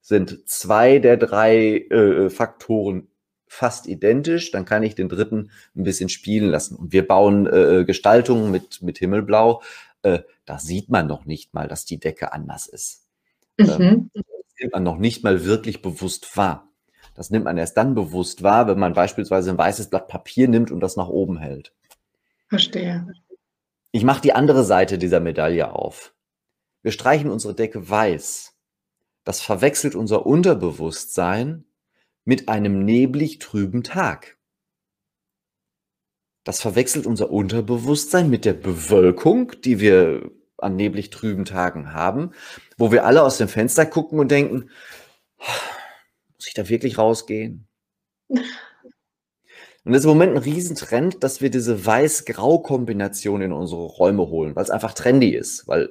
Sind 0.00 0.48
zwei 0.48 0.98
der 0.98 1.16
drei 1.16 1.78
äh, 1.90 2.30
Faktoren 2.30 3.08
fast 3.54 3.86
identisch, 3.86 4.50
dann 4.50 4.64
kann 4.64 4.82
ich 4.82 4.94
den 4.94 5.08
dritten 5.08 5.50
ein 5.74 5.84
bisschen 5.84 6.08
spielen 6.08 6.50
lassen. 6.50 6.76
Und 6.76 6.92
wir 6.92 7.06
bauen 7.06 7.46
äh, 7.46 7.84
Gestaltungen 7.84 8.50
mit, 8.50 8.82
mit 8.82 8.98
Himmelblau. 8.98 9.62
Äh, 10.02 10.20
da 10.44 10.58
sieht 10.58 10.90
man 10.90 11.06
noch 11.06 11.24
nicht 11.24 11.54
mal, 11.54 11.68
dass 11.68 11.84
die 11.84 11.98
Decke 11.98 12.32
anders 12.32 12.66
ist. 12.66 13.06
Mhm. 13.58 13.68
Ähm, 13.68 14.10
das 14.14 14.24
nimmt 14.60 14.72
man 14.72 14.82
noch 14.82 14.98
nicht 14.98 15.24
mal 15.24 15.44
wirklich 15.44 15.82
bewusst 15.82 16.36
wahr. 16.36 16.68
Das 17.14 17.30
nimmt 17.30 17.44
man 17.44 17.56
erst 17.56 17.76
dann 17.76 17.94
bewusst 17.94 18.42
wahr, 18.42 18.66
wenn 18.66 18.78
man 18.78 18.92
beispielsweise 18.92 19.50
ein 19.50 19.58
weißes 19.58 19.88
Blatt 19.88 20.08
Papier 20.08 20.48
nimmt 20.48 20.70
und 20.70 20.80
das 20.80 20.96
nach 20.96 21.08
oben 21.08 21.38
hält. 21.38 21.72
Verstehe. 22.48 23.06
Ich 23.92 24.04
mache 24.04 24.20
die 24.20 24.32
andere 24.32 24.64
Seite 24.64 24.98
dieser 24.98 25.20
Medaille 25.20 25.72
auf. 25.72 26.12
Wir 26.82 26.90
streichen 26.90 27.30
unsere 27.30 27.54
Decke 27.54 27.88
weiß. 27.88 28.54
Das 29.22 29.40
verwechselt 29.40 29.94
unser 29.94 30.26
Unterbewusstsein 30.26 31.64
mit 32.24 32.48
einem 32.48 32.84
neblig 32.84 33.38
trüben 33.38 33.82
Tag. 33.82 34.36
Das 36.44 36.60
verwechselt 36.60 37.06
unser 37.06 37.30
Unterbewusstsein 37.30 38.28
mit 38.28 38.44
der 38.44 38.52
Bewölkung, 38.52 39.52
die 39.62 39.80
wir 39.80 40.30
an 40.58 40.76
neblig 40.76 41.10
trüben 41.10 41.44
Tagen 41.44 41.92
haben, 41.92 42.32
wo 42.76 42.92
wir 42.92 43.04
alle 43.04 43.22
aus 43.22 43.38
dem 43.38 43.48
Fenster 43.48 43.86
gucken 43.86 44.18
und 44.18 44.30
denken, 44.30 44.70
muss 45.38 46.46
ich 46.46 46.54
da 46.54 46.68
wirklich 46.68 46.98
rausgehen? 46.98 47.66
Und 48.28 49.92
das 49.92 50.00
ist 50.00 50.04
im 50.04 50.10
Moment 50.10 50.32
ein 50.32 50.42
Riesentrend, 50.42 51.22
dass 51.22 51.42
wir 51.42 51.50
diese 51.50 51.84
Weiß-Grau-Kombination 51.84 53.42
in 53.42 53.52
unsere 53.52 53.82
Räume 53.82 54.28
holen, 54.28 54.56
weil 54.56 54.64
es 54.64 54.70
einfach 54.70 54.94
trendy 54.94 55.34
ist, 55.34 55.68
weil 55.68 55.90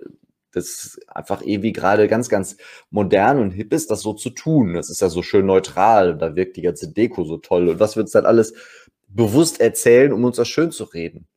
das 0.54 1.00
einfach 1.08 1.42
irgendwie 1.42 1.74
gerade 1.74 2.08
ganz, 2.08 2.30
ganz 2.30 2.58
modern 2.90 3.40
und 3.40 3.52
hip 3.52 3.74
ist, 3.74 3.92
das 3.92 4.02
so 4.02 4.14
zu 4.14 4.30
tun. 4.30 4.74
Das 4.74 4.90
ist 4.90 5.02
ja 5.02 5.10
so 5.10 5.22
schön 5.22 5.46
neutral, 5.46 6.18
da 6.18 6.36
wirkt 6.36 6.58
die 6.58 6.62
ganze 6.62 6.92
Deko 6.92 7.24
so 7.24 7.38
toll. 7.38 7.70
Und 7.70 7.80
was 7.80 7.96
wir 7.96 8.04
uns 8.04 8.12
dann 8.12 8.26
alles 8.26 8.54
bewusst 9.08 9.60
erzählen, 9.60 10.14
um 10.14 10.24
uns 10.24 10.38
das 10.38 10.48
schön 10.48 10.72
zu 10.72 10.86
reden. 10.86 11.28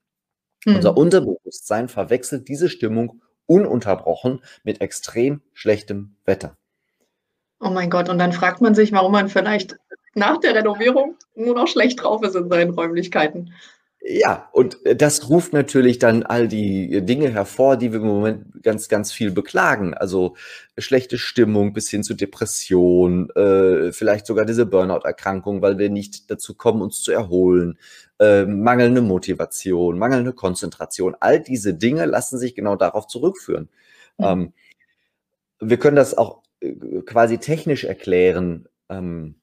Hm. 0.65 0.77
Unser 0.77 0.97
Unterbewusstsein 0.97 1.89
verwechselt 1.89 2.49
diese 2.49 2.69
Stimmung 2.69 3.23
ununterbrochen 3.47 4.43
mit 4.65 4.81
extrem 4.81 5.43
schlechtem 5.53 6.17
Wetter. 6.25 6.57
Oh 7.61 7.71
mein 7.71 7.91
Gott, 7.91 8.09
und 8.09 8.19
dann 8.19 8.33
fragt 8.33 8.61
man 8.61 8.75
sich, 8.75 8.93
warum 8.93 9.13
man 9.13 9.29
vielleicht 9.29 9.77
nach 10.15 10.39
der 10.39 10.55
Renovierung 10.55 11.17
nur 11.35 11.55
noch 11.55 11.69
schlecht 11.69 12.03
drauf 12.03 12.23
ist 12.23 12.35
in 12.35 12.49
seinen 12.49 12.71
Räumlichkeiten. 12.71 13.53
Ja, 14.09 14.49
und 14.53 14.87
äh, 14.87 14.95
das 14.95 15.29
ruft 15.31 15.53
natürlich 15.53 15.99
dann 15.99 16.23
all 16.23 16.47
die 16.47 16.95
äh, 16.95 17.03
Dinge 17.03 17.29
hervor, 17.29 17.77
die 17.77 17.93
wir 17.93 17.99
im 17.99 18.07
Moment 18.07 18.63
ganz, 18.63 18.89
ganz 18.89 19.11
viel 19.11 19.33
beklagen. 19.33 19.95
Also 19.95 20.37
schlechte 20.79 21.19
Stimmung 21.19 21.73
bis 21.73 21.91
hin 21.91 22.05
zu 22.05 22.15
Depression, 22.15 23.31
äh, 23.31 23.91
vielleicht 23.91 24.27
sogar 24.27 24.45
diese 24.45 24.65
Burnout-Erkrankung, 24.65 25.61
weil 25.61 25.79
wir 25.79 25.91
nicht 25.91 26.31
dazu 26.31 26.55
kommen, 26.55 26.83
uns 26.83 27.03
zu 27.03 27.11
erholen, 27.11 27.81
äh, 28.21 28.45
mangelnde 28.45 29.03
Motivation, 29.03 29.99
mangelnde 29.99 30.33
Konzentration. 30.33 31.17
All 31.19 31.41
diese 31.41 31.75
Dinge 31.75 32.05
lassen 32.07 32.39
sich 32.39 32.55
genau 32.55 32.77
darauf 32.77 33.09
zurückführen. 33.09 33.69
Mhm. 34.19 34.25
Ähm, 34.25 34.53
wir 35.59 35.79
können 35.79 35.97
das 35.97 36.17
auch 36.17 36.43
äh, 36.61 36.75
quasi 37.05 37.39
technisch 37.39 37.83
erklären. 37.83 38.69
Ähm, 38.89 39.35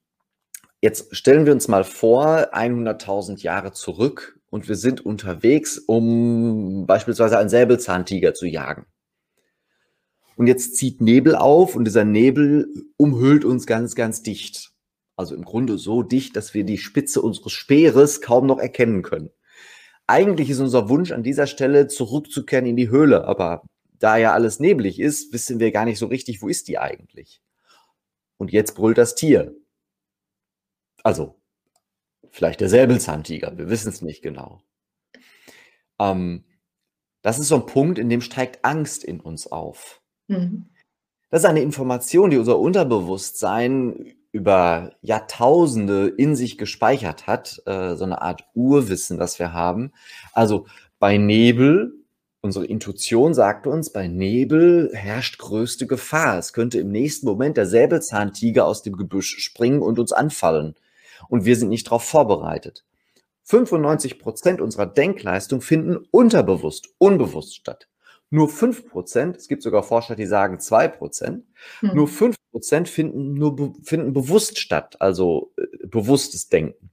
Jetzt 0.80 1.16
stellen 1.16 1.46
wir 1.46 1.54
uns 1.54 1.70
mal 1.70 1.86
vor, 1.86 2.54
100.000 2.54 3.40
Jahre 3.42 3.72
zurück 3.72 4.38
und 4.54 4.70
wir 4.70 4.76
sind 4.76 5.04
unterwegs, 5.04 5.80
um 5.80 6.86
beispielsweise 6.86 7.40
einen 7.40 7.50
Säbelzahntiger 7.50 8.36
zu 8.36 8.46
jagen. 8.46 8.86
Und 10.36 10.46
jetzt 10.46 10.78
zieht 10.78 11.02
Nebel 11.02 11.36
auf 11.36 11.76
und 11.76 11.86
dieser 11.86 12.06
Nebel 12.06 12.68
umhüllt 12.96 13.46
uns 13.46 13.66
ganz, 13.66 13.96
ganz 13.96 14.22
dicht. 14.22 14.72
Also 15.16 15.34
im 15.34 15.44
Grunde 15.44 15.80
so 15.80 16.04
dicht, 16.04 16.36
dass 16.36 16.54
wir 16.54 16.66
die 16.66 16.78
Spitze 16.78 17.20
unseres 17.20 17.52
Speeres 17.52 18.22
kaum 18.22 18.46
noch 18.46 18.60
erkennen 18.60 19.02
können. 19.02 19.32
Eigentlich 20.06 20.52
ist 20.52 20.60
unser 20.60 20.88
Wunsch 20.88 21.12
an 21.12 21.24
dieser 21.24 21.48
Stelle 21.48 21.88
zurückzukehren 21.88 22.68
in 22.68 22.76
die 22.76 22.90
Höhle, 22.90 23.26
aber 23.26 23.64
da 23.98 24.18
ja 24.18 24.34
alles 24.34 24.60
neblig 24.60 25.00
ist, 25.00 25.34
wissen 25.34 25.60
wir 25.60 25.72
gar 25.72 25.86
nicht 25.86 25.98
so 25.98 26.06
richtig, 26.06 26.44
wo 26.44 26.48
ist 26.48 26.68
die 26.68 26.78
eigentlich. 26.78 27.42
Und 28.38 28.52
jetzt 28.52 28.76
brüllt 28.76 29.00
das 29.00 29.16
Tier. 29.16 29.56
Also 31.02 31.42
Vielleicht 32.34 32.62
der 32.62 32.70
Säbelzahntiger, 32.70 33.60
wir 33.60 33.70
wissen 33.70 33.90
es 33.90 34.02
nicht 34.02 34.24
genau. 34.24 34.64
Ähm, 36.00 36.46
das 37.22 37.38
ist 37.38 37.50
so 37.50 37.56
ein 37.58 37.68
Punkt, 37.68 38.00
in 38.00 38.10
dem 38.10 38.22
steigt 38.22 38.66
Angst 38.66 39.04
in 39.04 39.20
uns 39.20 39.46
auf. 39.46 40.02
Mhm. 40.28 40.66
Das 41.30 41.44
ist 41.44 41.46
eine 41.46 41.62
Information, 41.62 42.32
die 42.32 42.38
unser 42.38 42.58
Unterbewusstsein 42.58 44.16
über 44.32 44.96
Jahrtausende 45.02 46.08
in 46.08 46.36
sich 46.36 46.58
gespeichert 46.58 47.28
hat, 47.28 47.62
äh, 47.68 47.94
so 47.94 48.04
eine 48.04 48.24
Art 48.24 48.46
Urwissen, 48.56 49.20
das 49.20 49.38
wir 49.38 49.54
haben. 49.54 49.92
Also 50.34 50.66
bei 50.98 51.18
Nebel, 51.18 51.94
unsere 52.42 52.66
Intuition 52.66 53.36
sagt 53.36 53.68
uns, 53.68 53.92
bei 53.92 54.08
Nebel 54.08 54.90
herrscht 54.96 55.38
größte 55.38 55.86
Gefahr. 55.86 56.40
Es 56.40 56.52
könnte 56.52 56.80
im 56.80 56.92
nächsten 56.92 57.28
Moment 57.28 57.58
der 57.58 57.68
Säbelzahntiger 57.68 58.66
aus 58.66 58.82
dem 58.82 58.98
Gebüsch 58.98 59.38
springen 59.38 59.84
und 59.84 60.00
uns 60.00 60.12
anfallen 60.12 60.74
und 61.30 61.46
wir 61.46 61.56
sind 61.56 61.70
nicht 61.70 61.88
darauf 61.88 62.04
vorbereitet. 62.04 62.86
95 63.44 64.20
Prozent 64.20 64.62
unserer 64.62 64.86
Denkleistung 64.86 65.62
finden 65.62 65.98
unterbewusst, 66.12 66.90
unbewusst 66.98 67.56
statt. 67.56 67.90
Nur 68.30 68.50
5 68.50 68.90
Prozent, 68.90 69.38
es 69.38 69.48
gibt 69.48 69.62
sogar 69.62 69.84
Forscher, 69.84 70.16
die 70.16 70.26
sagen 70.26 70.60
2 70.60 70.88
Prozent, 70.88 71.46
hm. 71.82 71.94
nur 71.94 72.08
5 72.08 72.36
Prozent 72.52 72.90
finden, 72.90 73.34
nur 73.34 73.76
finden 73.84 74.14
bewusst 74.14 74.60
statt, 74.60 75.00
also 75.00 75.54
äh, 75.58 75.66
bewusstes 75.86 76.50
Denken. 76.50 76.90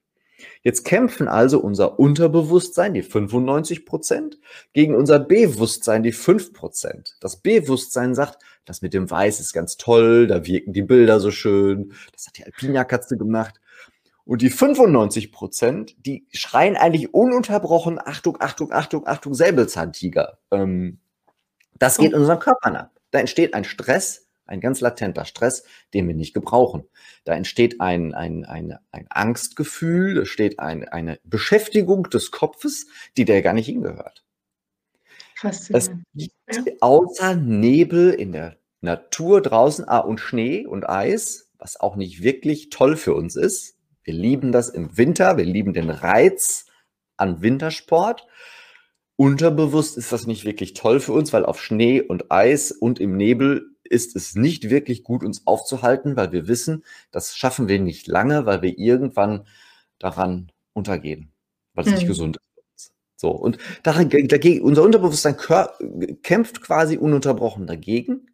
Jetzt 0.62 0.84
kämpfen 0.84 1.28
also 1.28 1.60
unser 1.60 1.98
Unterbewusstsein, 1.98 2.94
die 2.94 3.02
95 3.02 3.86
Prozent, 3.86 4.38
gegen 4.72 4.94
unser 4.94 5.18
Bewusstsein, 5.18 6.02
die 6.02 6.12
5 6.12 6.52
Prozent. 6.52 7.16
Das 7.20 7.36
Bewusstsein 7.36 8.14
sagt, 8.14 8.42
das 8.64 8.82
mit 8.82 8.94
dem 8.94 9.10
Weiß 9.10 9.40
ist 9.40 9.52
ganz 9.52 9.76
toll, 9.76 10.26
da 10.26 10.46
wirken 10.46 10.72
die 10.72 10.82
Bilder 10.82 11.20
so 11.20 11.30
schön, 11.30 11.92
das 12.12 12.26
hat 12.26 12.38
die 12.38 12.44
Alpina-Katze 12.44 13.16
gemacht. 13.16 13.60
Und 14.30 14.42
die 14.42 14.50
95 14.50 15.32
Prozent, 15.32 16.06
die 16.06 16.24
schreien 16.30 16.76
eigentlich 16.76 17.12
ununterbrochen, 17.12 17.98
Achtung, 17.98 18.36
Achtung, 18.38 18.70
Achtung, 18.70 19.04
Achtung, 19.04 19.34
Säbelzahntiger. 19.34 20.38
Ähm, 20.52 21.00
das 21.80 21.98
geht 21.98 22.12
in 22.12 22.20
unseren 22.20 22.38
Körpern 22.38 22.76
ab. 22.76 22.92
Da 23.10 23.18
entsteht 23.18 23.54
ein 23.54 23.64
Stress, 23.64 24.28
ein 24.46 24.60
ganz 24.60 24.80
latenter 24.80 25.24
Stress, 25.24 25.64
den 25.94 26.06
wir 26.06 26.14
nicht 26.14 26.32
gebrauchen. 26.32 26.84
Da 27.24 27.34
entsteht 27.34 27.80
ein, 27.80 28.14
ein, 28.14 28.44
ein, 28.44 28.78
ein 28.92 29.06
Angstgefühl, 29.10 30.14
da 30.14 30.24
steht 30.24 30.60
ein, 30.60 30.88
eine 30.88 31.18
Beschäftigung 31.24 32.04
des 32.04 32.30
Kopfes, 32.30 32.86
die 33.16 33.24
der 33.24 33.42
gar 33.42 33.52
nicht 33.52 33.66
hingehört. 33.66 34.24
Es 35.72 35.90
gibt 36.46 36.80
außer 36.80 37.34
Nebel 37.34 38.12
in 38.12 38.30
der 38.30 38.58
Natur 38.80 39.42
draußen 39.42 39.88
ah, 39.88 39.98
und 39.98 40.20
Schnee 40.20 40.66
und 40.66 40.88
Eis, 40.88 41.50
was 41.58 41.80
auch 41.80 41.96
nicht 41.96 42.22
wirklich 42.22 42.70
toll 42.70 42.96
für 42.96 43.14
uns 43.14 43.34
ist, 43.34 43.79
wir 44.02 44.14
lieben 44.14 44.52
das 44.52 44.68
im 44.68 44.96
Winter, 44.96 45.36
wir 45.36 45.44
lieben 45.44 45.72
den 45.72 45.90
Reiz 45.90 46.66
an 47.16 47.42
Wintersport. 47.42 48.26
Unterbewusst 49.16 49.98
ist 49.98 50.12
das 50.12 50.26
nicht 50.26 50.44
wirklich 50.44 50.72
toll 50.74 51.00
für 51.00 51.12
uns, 51.12 51.32
weil 51.32 51.44
auf 51.44 51.60
Schnee 51.60 52.00
und 52.00 52.32
Eis 52.32 52.72
und 52.72 52.98
im 53.00 53.16
Nebel 53.16 53.76
ist 53.84 54.16
es 54.16 54.34
nicht 54.34 54.70
wirklich 54.70 55.02
gut, 55.02 55.22
uns 55.22 55.46
aufzuhalten, 55.46 56.16
weil 56.16 56.32
wir 56.32 56.48
wissen, 56.48 56.84
das 57.10 57.36
schaffen 57.36 57.68
wir 57.68 57.80
nicht 57.80 58.06
lange, 58.06 58.46
weil 58.46 58.62
wir 58.62 58.78
irgendwann 58.78 59.46
daran 59.98 60.50
untergehen, 60.72 61.32
weil 61.74 61.84
es 61.84 61.90
mhm. 61.90 61.96
nicht 61.96 62.06
gesund 62.06 62.38
ist. 62.76 62.92
So, 63.16 63.30
und 63.32 63.58
daran, 63.82 64.08
dagegen, 64.08 64.62
unser 64.62 64.82
Unterbewusstsein 64.82 65.36
kämpft 66.22 66.62
quasi 66.62 66.96
ununterbrochen 66.96 67.66
dagegen. 67.66 68.29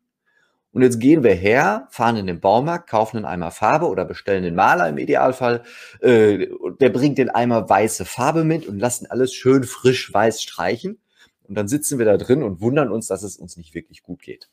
Und 0.77 0.83
jetzt 0.83 1.01
gehen 1.01 1.25
wir 1.25 1.33
her, 1.33 1.89
fahren 1.89 2.17
in 2.17 2.27
den 2.27 2.39
Baumarkt, 2.39 2.91
kaufen 2.91 3.17
einen 3.17 3.25
Eimer 3.25 3.51
Farbe 3.51 3.87
oder 3.87 4.05
bestellen 4.05 4.43
den 4.43 4.55
Maler 4.55 4.87
im 4.91 4.99
Idealfall. 4.99 5.63
Äh, 6.03 6.49
der 6.79 6.91
bringt 6.91 7.17
den 7.17 7.31
Eimer 7.31 7.67
weiße 7.67 8.05
Farbe 8.05 8.45
mit 8.45 8.67
und 8.67 8.79
lassen 8.79 9.07
alles 9.07 9.33
schön 9.33 9.65
frisch 9.65 10.13
weiß 10.13 10.43
streichen. 10.43 10.99
Und 11.45 11.55
dann 11.55 11.67
sitzen 11.67 11.99
wir 11.99 12.05
da 12.05 12.19
drin 12.19 12.43
und 12.43 12.61
wundern 12.61 12.91
uns, 12.91 13.07
dass 13.07 13.23
es 13.23 13.39
uns 13.39 13.57
nicht 13.57 13.75
wirklich 13.75 14.03
gut 14.03 14.21
geht. 14.21 14.51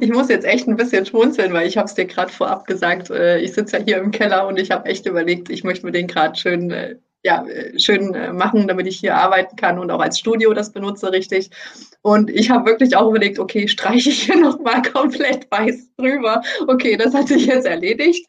Ich 0.00 0.08
muss 0.08 0.30
jetzt 0.30 0.46
echt 0.46 0.66
ein 0.66 0.76
bisschen 0.76 1.04
schmunzeln, 1.04 1.52
weil 1.52 1.68
ich 1.68 1.76
habe 1.76 1.88
es 1.88 1.94
dir 1.94 2.06
gerade 2.06 2.32
vorab 2.32 2.66
gesagt. 2.66 3.10
Äh, 3.10 3.40
ich 3.40 3.52
sitze 3.52 3.76
ja 3.76 3.84
hier 3.84 3.98
im 3.98 4.12
Keller 4.12 4.46
und 4.46 4.58
ich 4.58 4.70
habe 4.70 4.88
echt 4.88 5.04
überlegt, 5.04 5.50
ich 5.50 5.62
möchte 5.62 5.84
mir 5.84 5.92
den 5.92 6.06
gerade 6.06 6.38
schön, 6.38 6.70
äh, 6.70 6.96
ja, 7.28 7.46
äh, 7.46 7.78
schön 7.78 8.16
machen, 8.34 8.66
damit 8.66 8.86
ich 8.86 8.98
hier 8.98 9.14
arbeiten 9.14 9.54
kann 9.56 9.78
und 9.78 9.90
auch 9.90 10.00
als 10.00 10.18
Studio 10.18 10.54
das 10.54 10.72
benutze 10.72 11.12
richtig. 11.12 11.50
Und 12.00 12.30
ich 12.30 12.48
habe 12.48 12.70
wirklich 12.70 12.96
auch 12.96 13.10
überlegt, 13.10 13.38
okay, 13.38 13.68
streiche 13.68 14.08
ich 14.08 14.22
hier 14.22 14.36
nochmal 14.40 14.80
komplett 14.80 15.46
weiß 15.50 15.90
drüber. 15.98 16.40
Okay, 16.66 16.96
das 16.96 17.12
hat 17.12 17.28
sich 17.28 17.44
jetzt 17.46 17.66
erledigt. 17.66 18.26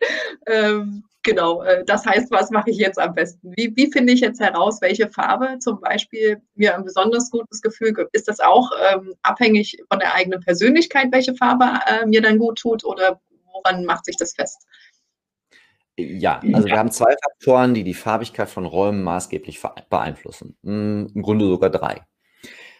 Ähm, 0.47 1.05
genau, 1.23 1.63
äh, 1.63 1.85
das 1.85 2.05
heißt, 2.05 2.29
was 2.29 2.51
mache 2.51 2.71
ich 2.71 2.77
jetzt 2.77 2.99
am 2.99 3.15
besten? 3.15 3.53
Wie, 3.55 3.71
wie 3.75 3.89
finde 3.89 4.11
ich 4.11 4.19
jetzt 4.19 4.41
heraus, 4.41 4.81
welche 4.81 5.09
Farbe 5.09 5.59
zum 5.59 5.79
Beispiel 5.79 6.41
mir 6.55 6.75
ein 6.75 6.83
besonders 6.83 7.31
gutes 7.31 7.61
Gefühl 7.61 7.93
gibt? 7.93 8.13
Ist 8.13 8.27
das 8.27 8.41
auch 8.41 8.69
ähm, 8.91 9.13
abhängig 9.21 9.77
von 9.89 9.99
der 9.99 10.13
eigenen 10.13 10.41
Persönlichkeit, 10.41 11.07
welche 11.11 11.35
Farbe 11.35 11.79
äh, 11.87 12.05
mir 12.05 12.21
dann 12.21 12.37
gut 12.37 12.59
tut 12.59 12.83
oder 12.83 13.21
woran 13.53 13.85
macht 13.85 14.05
sich 14.05 14.17
das 14.17 14.33
fest? 14.33 14.67
Ja, 15.99 16.41
also 16.53 16.67
wir 16.67 16.77
haben 16.77 16.91
zwei 16.91 17.15
Faktoren, 17.23 17.73
die 17.73 17.83
die 17.83 17.93
Farbigkeit 17.93 18.49
von 18.49 18.65
Räumen 18.65 19.03
maßgeblich 19.03 19.61
beeinflussen. 19.89 20.55
Hm, 20.63 21.11
Im 21.13 21.21
Grunde 21.21 21.45
sogar 21.45 21.69
drei. 21.69 22.01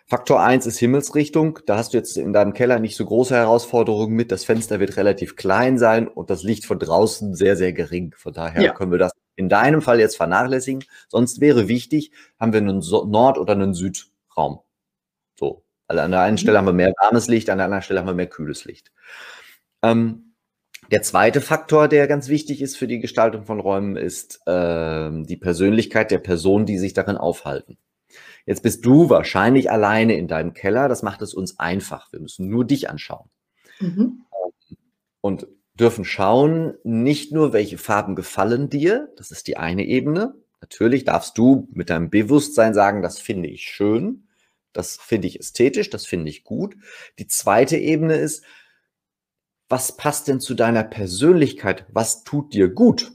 Faktor 0.10 0.42
1 0.42 0.66
ist 0.66 0.80
Himmelsrichtung. 0.80 1.60
Da 1.68 1.78
hast 1.78 1.94
du 1.94 1.98
jetzt 1.98 2.18
in 2.18 2.34
deinem 2.34 2.54
Keller 2.54 2.80
nicht 2.80 2.96
so 2.96 3.06
große 3.06 3.36
Herausforderungen 3.36 4.16
mit. 4.16 4.32
Das 4.32 4.44
Fenster 4.44 4.80
wird 4.80 4.98
relativ 4.98 5.36
klein 5.36 5.78
sein 5.78 6.08
und 6.08 6.32
das 6.32 6.42
Licht 6.42 6.66
von 6.66 6.80
draußen 6.80 7.36
sehr, 7.36 7.56
sehr 7.56 7.74
gering. 7.74 8.16
Von 8.18 8.34
daher 8.34 8.64
ja. 8.64 8.74
können 8.74 8.92
wir 8.92 8.98
das 8.98 9.12
in 9.36 9.50
deinem 9.50 9.84
Fall 9.84 10.00
jetzt 10.00 10.18
vernachlässigen. 10.18 10.84
Sonst 11.10 11.42
wäre 11.42 11.68
wichtig, 11.68 12.12
haben 12.40 12.54
wir 12.54 12.60
einen 12.60 12.80
Nord- 12.80 13.38
oder 13.38 13.54
einen 13.54 13.76
Südraum. 13.76 14.62
So. 15.36 15.64
Also 15.88 16.02
an 16.02 16.10
der 16.10 16.22
einen 16.22 16.34
mhm. 16.34 16.40
Stelle 16.40 16.58
haben 16.58 16.66
wir 16.66 16.74
mehr 16.74 16.94
warmes 17.00 17.28
Licht, 17.28 17.50
an 17.52 17.60
der 17.60 17.66
anderen 17.66 17.84
Stelle 17.84 18.00
haben 18.00 18.08
wir 18.08 18.16
mehr 18.16 18.28
kühles 18.28 18.66
Licht. 18.66 18.92
Ähm, 19.84 20.29
der 20.92 21.02
zweite 21.04 21.42
Faktor, 21.42 21.88
der 21.88 22.08
ganz 22.08 22.30
wichtig 22.30 22.62
ist 22.62 22.78
für 22.78 22.88
die 22.88 23.00
Gestaltung 23.00 23.46
von 23.46 23.60
Räumen, 23.60 23.96
ist 23.96 24.42
äh, 24.48 25.10
die 25.24 25.38
Persönlichkeit 25.38 26.12
der 26.12 26.20
Personen, 26.20 26.66
die 26.66 26.78
sich 26.78 26.94
darin 26.94 27.18
aufhalten. 27.18 27.78
Jetzt 28.46 28.64
bist 28.64 28.84
du 28.86 29.10
wahrscheinlich 29.10 29.70
alleine 29.70 30.18
in 30.18 30.28
deinem 30.28 30.54
Keller. 30.54 30.88
Das 30.88 31.04
macht 31.04 31.22
es 31.22 31.34
uns 31.34 31.60
einfach. 31.60 32.12
Wir 32.12 32.20
müssen 32.20 32.50
nur 32.50 32.66
dich 32.66 32.90
anschauen. 32.90 33.30
Mhm. 33.80 34.24
Und 35.22 35.48
dürfen 35.76 36.04
schauen, 36.04 36.74
nicht 36.84 37.32
nur, 37.32 37.54
welche 37.54 37.78
Farben 37.78 38.16
gefallen 38.16 38.70
dir. 38.70 39.14
Das 39.18 39.32
ist 39.32 39.48
die 39.48 39.58
eine 39.58 39.86
Ebene. 39.86 40.34
Natürlich 40.62 41.06
darfst 41.06 41.38
du 41.38 41.68
mit 41.72 41.90
deinem 41.90 42.10
Bewusstsein 42.10 42.74
sagen, 42.74 43.02
das 43.02 43.20
finde 43.20 43.50
ich 43.50 43.64
schön. 43.64 44.28
Das 44.74 44.98
finde 44.98 45.28
ich 45.28 45.40
ästhetisch. 45.40 45.90
Das 45.90 46.06
finde 46.06 46.30
ich 46.30 46.44
gut. 46.44 46.76
Die 47.20 47.28
zweite 47.28 47.78
Ebene 47.78 48.16
ist, 48.16 48.44
was 49.70 49.96
passt 49.96 50.28
denn 50.28 50.40
zu 50.40 50.56
deiner 50.56 50.84
Persönlichkeit? 50.84 51.86
Was 51.90 52.24
tut 52.24 52.54
dir 52.54 52.70
gut? 52.70 53.12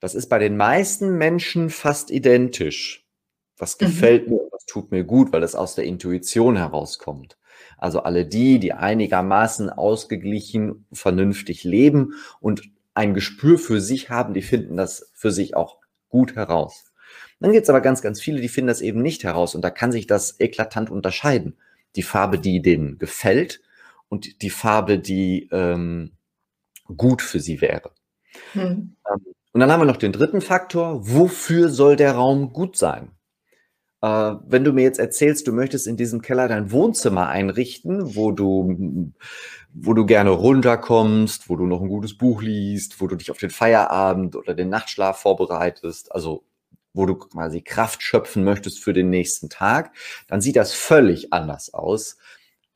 Das 0.00 0.14
ist 0.14 0.28
bei 0.28 0.38
den 0.38 0.56
meisten 0.56 1.16
Menschen 1.16 1.70
fast 1.70 2.10
identisch 2.10 3.08
was 3.58 3.78
mhm. 3.80 3.86
gefällt 3.86 4.26
mhm. 4.26 4.34
mir, 4.34 4.48
was 4.50 4.64
tut 4.66 4.90
mir 4.90 5.04
gut, 5.04 5.32
weil 5.32 5.42
es 5.42 5.54
aus 5.54 5.74
der 5.74 5.84
Intuition 5.84 6.56
herauskommt. 6.56 7.36
Also 7.76 8.00
alle 8.00 8.26
die, 8.26 8.58
die 8.58 8.72
einigermaßen 8.72 9.70
ausgeglichen, 9.70 10.86
vernünftig 10.92 11.64
leben 11.64 12.14
und 12.40 12.62
ein 12.94 13.14
Gespür 13.14 13.58
für 13.58 13.80
sich 13.80 14.10
haben, 14.10 14.34
die 14.34 14.42
finden 14.42 14.76
das 14.76 15.10
für 15.14 15.30
sich 15.30 15.54
auch 15.54 15.78
gut 16.08 16.34
heraus. 16.34 16.92
Dann 17.40 17.52
gibt 17.52 17.64
es 17.64 17.70
aber 17.70 17.80
ganz, 17.80 18.02
ganz 18.02 18.20
viele, 18.20 18.40
die 18.40 18.48
finden 18.48 18.68
das 18.68 18.80
eben 18.80 19.00
nicht 19.02 19.22
heraus 19.22 19.54
und 19.54 19.62
da 19.62 19.70
kann 19.70 19.92
sich 19.92 20.06
das 20.08 20.40
eklatant 20.40 20.90
unterscheiden. 20.90 21.56
Die 21.94 22.02
Farbe, 22.02 22.38
die 22.38 22.60
denen 22.60 22.98
gefällt 22.98 23.60
und 24.08 24.42
die 24.42 24.50
Farbe, 24.50 24.98
die 24.98 25.48
ähm, 25.52 26.12
gut 26.96 27.22
für 27.22 27.40
sie 27.40 27.60
wäre. 27.60 27.92
Mhm. 28.54 28.96
und 29.52 29.60
dann 29.60 29.72
haben 29.72 29.80
wir 29.80 29.86
noch 29.86 29.96
den 29.96 30.12
dritten 30.12 30.40
Faktor, 30.40 31.08
wofür 31.08 31.70
soll 31.70 31.96
der 31.96 32.12
Raum 32.12 32.52
gut 32.52 32.76
sein? 32.76 33.10
Äh, 34.00 34.34
wenn 34.46 34.64
du 34.64 34.72
mir 34.72 34.82
jetzt 34.82 34.98
erzählst, 34.98 35.46
du 35.46 35.52
möchtest 35.52 35.86
in 35.86 35.96
diesem 35.96 36.22
Keller 36.22 36.48
dein 36.48 36.70
Wohnzimmer 36.70 37.28
einrichten, 37.28 38.14
wo 38.14 38.30
du, 38.30 39.12
wo 39.72 39.94
du 39.94 40.06
gerne 40.06 40.30
runterkommst, 40.30 41.48
wo 41.48 41.56
du 41.56 41.66
noch 41.66 41.80
ein 41.80 41.88
gutes 41.88 42.16
Buch 42.16 42.42
liest, 42.42 43.00
wo 43.00 43.08
du 43.08 43.16
dich 43.16 43.30
auf 43.30 43.38
den 43.38 43.50
Feierabend 43.50 44.36
oder 44.36 44.54
den 44.54 44.68
Nachtschlaf 44.68 45.20
vorbereitest, 45.20 46.12
also 46.12 46.44
wo 46.94 47.06
du 47.06 47.16
quasi 47.16 47.60
Kraft 47.60 48.02
schöpfen 48.02 48.44
möchtest 48.44 48.80
für 48.80 48.92
den 48.92 49.10
nächsten 49.10 49.50
Tag, 49.50 49.92
dann 50.28 50.40
sieht 50.40 50.56
das 50.56 50.72
völlig 50.72 51.32
anders 51.32 51.74
aus. 51.74 52.18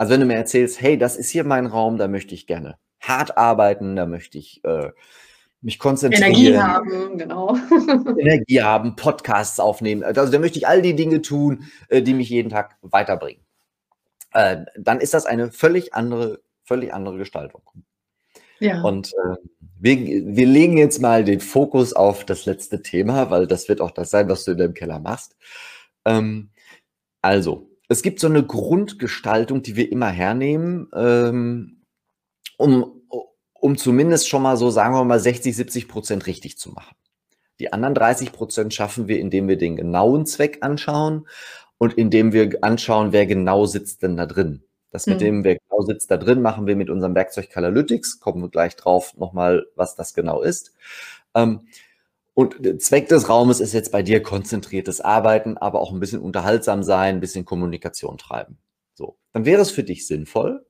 Also 0.02 0.14
wenn 0.14 0.20
du 0.20 0.26
mir 0.26 0.34
erzählst, 0.34 0.80
hey, 0.80 0.98
das 0.98 1.16
ist 1.16 1.30
hier 1.30 1.44
mein 1.44 1.64
Raum, 1.64 1.96
da 1.96 2.08
möchte 2.08 2.34
ich 2.34 2.48
gerne 2.48 2.76
hart 2.98 3.38
arbeiten, 3.38 3.94
da 3.94 4.04
möchte 4.04 4.36
ich 4.36 4.60
äh, 4.64 4.90
mich 5.60 5.78
konzentrieren. 5.78 6.24
Energie 6.24 6.58
haben, 6.58 7.18
genau. 7.18 7.56
Energie 8.18 8.60
haben, 8.60 8.96
Podcasts 8.96 9.60
aufnehmen. 9.60 10.02
Also 10.02 10.26
da 10.26 10.40
möchte 10.40 10.58
ich 10.58 10.66
all 10.66 10.82
die 10.82 10.96
Dinge 10.96 11.22
tun, 11.22 11.70
äh, 11.88 12.02
die 12.02 12.14
mich 12.14 12.28
jeden 12.28 12.50
Tag 12.50 12.78
weiterbringen. 12.82 13.44
Äh, 14.32 14.64
dann 14.76 15.00
ist 15.00 15.14
das 15.14 15.24
eine 15.24 15.52
völlig 15.52 15.94
andere, 15.94 16.40
völlig 16.64 16.92
andere 16.92 17.18
Gestaltung. 17.18 17.62
Ja. 18.58 18.82
Und 18.82 19.12
äh, 19.12 19.36
wir, 19.78 19.96
wir 20.34 20.46
legen 20.48 20.78
jetzt 20.78 21.00
mal 21.00 21.22
den 21.22 21.38
Fokus 21.38 21.92
auf 21.92 22.24
das 22.24 22.44
letzte 22.44 22.82
Thema, 22.82 23.30
weil 23.30 23.46
das 23.46 23.68
wird 23.68 23.80
auch 23.80 23.92
das 23.92 24.10
sein, 24.10 24.28
was 24.28 24.42
du 24.42 24.50
in 24.50 24.58
deinem 24.58 24.74
Keller 24.74 24.98
machst. 24.98 25.36
Ähm, 26.04 26.50
also, 27.20 27.71
es 27.92 28.02
gibt 28.02 28.20
so 28.20 28.26
eine 28.26 28.42
Grundgestaltung, 28.42 29.62
die 29.62 29.76
wir 29.76 29.90
immer 29.92 30.09
hernehmen, 30.09 30.88
ähm, 30.94 31.83
um 32.59 33.02
um 33.62 33.78
zumindest 33.78 34.28
schon 34.28 34.42
mal 34.42 34.57
so, 34.57 34.70
sagen 34.70 34.92
wir 34.92 35.05
mal, 35.05 35.20
60, 35.20 35.55
70 35.55 35.87
Prozent 35.87 36.26
richtig 36.26 36.59
zu 36.59 36.72
machen. 36.72 36.96
Die 37.61 37.72
anderen 37.72 37.94
30 37.94 38.33
Prozent 38.33 38.74
schaffen 38.74 39.07
wir, 39.07 39.20
indem 39.20 39.46
wir 39.46 39.57
den 39.57 39.76
genauen 39.76 40.26
Zweck 40.26 40.59
anschauen 40.62 41.28
und 41.78 41.94
indem 41.94 42.33
wir 42.33 42.59
anschauen, 42.62 43.12
wer 43.12 43.24
genau 43.24 43.66
sitzt 43.66 44.02
denn 44.02 44.16
da 44.16 44.26
drin. 44.26 44.64
Das 44.90 45.07
mit 45.07 45.18
mhm. 45.18 45.24
dem, 45.24 45.44
wer 45.44 45.59
genau 45.59 45.83
sitzt 45.83 46.11
da 46.11 46.16
drin, 46.16 46.42
machen 46.42 46.66
wir 46.66 46.74
mit 46.74 46.90
unserem 46.90 47.14
Werkzeug 47.14 47.50
Calalytics. 47.50 48.18
Kommen 48.18 48.42
wir 48.42 48.48
gleich 48.48 48.74
drauf 48.74 49.16
nochmal, 49.16 49.64
was 49.76 49.94
das 49.94 50.12
genau 50.12 50.42
ist. 50.42 50.74
Ähm, 51.37 51.61
und 52.35 52.64
der 52.64 52.79
Zweck 52.79 53.09
des 53.09 53.29
Raumes 53.29 53.61
ist 53.61 53.75
jetzt 53.75 53.92
bei 53.92 54.03
dir 54.03 54.23
konzentriertes 54.23 55.01
Arbeiten, 55.01 55.59
aber 55.59 55.81
auch 55.81 55.92
ein 55.92 56.01
bisschen 56.01 56.21
unterhaltsam 56.21 56.83
sein, 56.83 57.16
ein 57.16 57.21
bisschen 57.21 57.45
Kommunikation 57.45 58.16
treiben. 58.16 58.59
So. 58.95 59.18
Dann 59.33 59.45
wäre 59.45 59.61
es 59.61 59.71
für 59.71 59.85
dich 59.85 60.07
sinnvoll, 60.07 60.64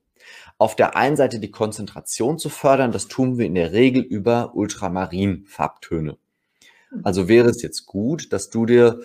auf 0.58 0.74
der 0.74 0.96
einen 0.96 1.16
Seite 1.16 1.38
die 1.38 1.50
Konzentration 1.50 2.38
zu 2.38 2.48
fördern. 2.48 2.90
Das 2.90 3.06
tun 3.06 3.38
wir 3.38 3.46
in 3.46 3.54
der 3.54 3.72
Regel 3.72 4.02
über 4.02 4.54
Ultramarin-Farbtöne. 4.54 6.18
Mhm. 6.90 7.00
Also 7.04 7.28
wäre 7.28 7.48
es 7.48 7.62
jetzt 7.62 7.86
gut, 7.86 8.32
dass 8.32 8.50
du 8.50 8.66
dir 8.66 9.00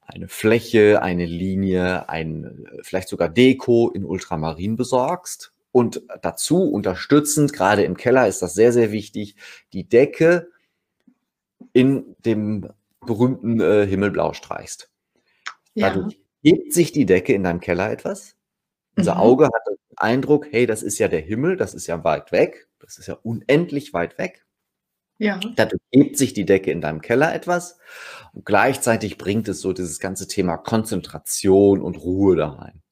eine 0.00 0.28
Fläche, 0.28 1.02
eine 1.02 1.26
Linie, 1.26 2.08
ein, 2.08 2.66
vielleicht 2.82 3.08
sogar 3.08 3.28
Deko 3.28 3.90
in 3.90 4.04
Ultramarin 4.04 4.76
besorgst. 4.76 5.52
Und 5.70 6.02
dazu 6.22 6.64
unterstützend, 6.64 7.52
gerade 7.52 7.84
im 7.84 7.96
Keller 7.96 8.26
ist 8.26 8.42
das 8.42 8.54
sehr, 8.54 8.72
sehr 8.72 8.90
wichtig, 8.90 9.36
die 9.72 9.88
Decke 9.88 10.48
in 11.72 12.16
dem 12.24 12.68
berühmten 13.00 13.60
äh, 13.60 13.86
Himmelblau 13.86 14.32
streichst. 14.32 14.90
Ja. 15.74 15.90
Dadurch 15.90 16.20
hebt 16.42 16.72
sich 16.72 16.92
die 16.92 17.06
Decke 17.06 17.32
in 17.32 17.44
deinem 17.44 17.60
Keller 17.60 17.90
etwas. 17.90 18.36
Unser 18.96 19.14
mhm. 19.14 19.20
Auge 19.20 19.44
hat 19.46 19.62
den 19.68 19.76
Eindruck, 19.96 20.46
hey, 20.50 20.66
das 20.66 20.82
ist 20.82 20.98
ja 20.98 21.08
der 21.08 21.20
Himmel, 21.20 21.56
das 21.56 21.74
ist 21.74 21.86
ja 21.86 22.02
weit 22.04 22.32
weg, 22.32 22.68
das 22.78 22.98
ist 22.98 23.06
ja 23.06 23.14
unendlich 23.22 23.92
weit 23.92 24.18
weg. 24.18 24.44
Ja. 25.18 25.38
Dadurch 25.56 25.82
hebt 25.92 26.16
sich 26.16 26.32
die 26.32 26.46
Decke 26.46 26.70
in 26.70 26.80
deinem 26.80 27.02
Keller 27.02 27.34
etwas 27.34 27.78
und 28.32 28.46
gleichzeitig 28.46 29.18
bringt 29.18 29.48
es 29.48 29.60
so 29.60 29.74
dieses 29.74 30.00
ganze 30.00 30.26
Thema 30.26 30.56
Konzentration 30.56 31.82
und 31.82 31.96
Ruhe 31.96 32.36
da 32.36 32.48
rein. 32.48 32.82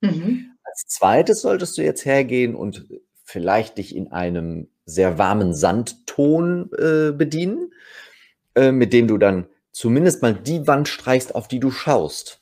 Mhm. 0.00 0.56
Als 0.62 0.86
zweites 0.86 1.42
solltest 1.42 1.76
du 1.76 1.82
jetzt 1.82 2.06
hergehen 2.06 2.54
und 2.54 2.86
vielleicht 3.24 3.76
dich 3.76 3.94
in 3.94 4.10
einem 4.10 4.70
sehr 4.90 5.18
warmen 5.18 5.54
Sandton 5.54 6.70
äh, 6.78 7.12
bedienen, 7.12 7.72
äh, 8.54 8.72
mit 8.72 8.92
dem 8.92 9.08
du 9.08 9.18
dann 9.18 9.46
zumindest 9.72 10.22
mal 10.22 10.34
die 10.34 10.66
Wand 10.66 10.88
streichst, 10.88 11.34
auf 11.34 11.48
die 11.48 11.60
du 11.60 11.70
schaust. 11.70 12.40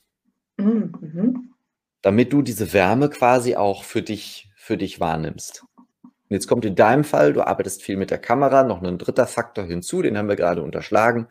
Mhm. 0.56 0.92
mhm. 1.00 1.54
Damit 2.00 2.32
du 2.32 2.42
diese 2.42 2.72
Wärme 2.72 3.10
quasi 3.10 3.56
auch 3.56 3.82
für 3.82 4.02
dich, 4.02 4.50
für 4.54 4.76
dich 4.76 5.00
wahrnimmst. 5.00 5.64
Und 6.04 6.34
jetzt 6.34 6.46
kommt 6.46 6.64
in 6.64 6.76
deinem 6.76 7.02
Fall, 7.02 7.32
du 7.32 7.42
arbeitest 7.42 7.82
viel 7.82 7.96
mit 7.96 8.10
der 8.10 8.18
Kamera, 8.18 8.62
noch 8.62 8.82
ein 8.82 8.98
dritter 8.98 9.26
Faktor 9.26 9.64
hinzu, 9.64 10.02
den 10.02 10.16
haben 10.16 10.28
wir 10.28 10.36
gerade 10.36 10.62
unterschlagen. 10.62 11.26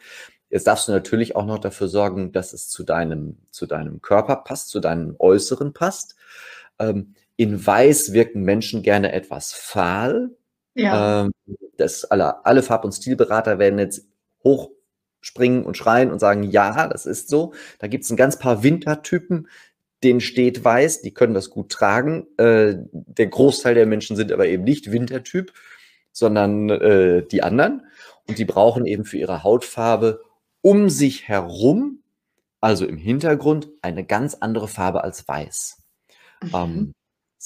Jetzt 0.50 0.68
darfst 0.68 0.88
du 0.88 0.92
natürlich 0.92 1.36
auch 1.36 1.46
noch 1.46 1.60
dafür 1.60 1.88
sorgen, 1.88 2.32
dass 2.32 2.54
es 2.54 2.70
zu 2.70 2.84
deinem, 2.84 3.38
zu 3.52 3.66
deinem 3.66 4.02
Körper 4.02 4.38
passt, 4.38 4.70
zu 4.70 4.80
deinem 4.80 5.16
Äußeren 5.20 5.74
passt. 5.74 6.16
Ähm, 6.80 7.14
in 7.36 7.66
Weiß 7.66 8.14
wirken 8.14 8.42
Menschen 8.44 8.82
gerne 8.82 9.12
etwas 9.12 9.54
fahl. 9.54 10.32
Ja. 10.78 11.26
Ähm, 11.26 11.32
das 11.78 12.06
alle, 12.06 12.46
alle 12.46 12.63
Farb- 12.63 12.86
und 12.86 12.92
Stilberater 12.94 13.60
werden 13.60 13.80
jetzt 13.80 14.08
hochspringen 14.44 15.66
und 15.66 15.78
schreien 15.78 16.12
und 16.12 16.20
sagen, 16.20 16.44
ja, 16.44 16.88
das 16.88 17.06
ist 17.06 17.30
so. 17.30 17.54
Da 17.80 17.88
gibt 17.88 18.04
es 18.04 18.10
ein 18.10 18.18
ganz 18.18 18.40
paar 18.40 18.63
Wintertypen, 18.63 19.48
denen 20.04 20.22
steht 20.22 20.63
weiß, 20.63 21.02
die 21.02 21.13
können 21.13 21.34
das 21.34 21.50
gut 21.50 21.70
tragen. 21.70 22.28
Äh, 22.38 22.76
der 22.92 23.28
Großteil 23.28 23.76
der 23.76 23.86
Menschen 23.86 24.16
sind 24.16 24.32
aber 24.32 24.48
eben 24.48 24.63
nicht 24.63 24.92
Wintertyp, 24.92 25.54
sondern 26.12 26.70
äh, 26.70 27.26
die 27.26 27.44
anderen. 27.44 27.88
Und 28.28 28.38
die 28.38 28.46
brauchen 28.46 28.86
eben 28.86 29.06
für 29.06 29.18
ihre 29.18 29.44
Hautfarbe 29.44 30.22
um 30.62 30.90
sich 30.90 31.28
herum, 31.28 32.04
also 32.60 32.86
im 32.86 32.98
Hintergrund, 32.98 33.70
eine 33.82 34.04
ganz 34.04 34.36
andere 34.36 34.68
Farbe 34.68 35.04
als 35.04 35.28
weiß. 35.28 35.78
Mhm. 36.42 36.50
Ähm, 36.54 36.94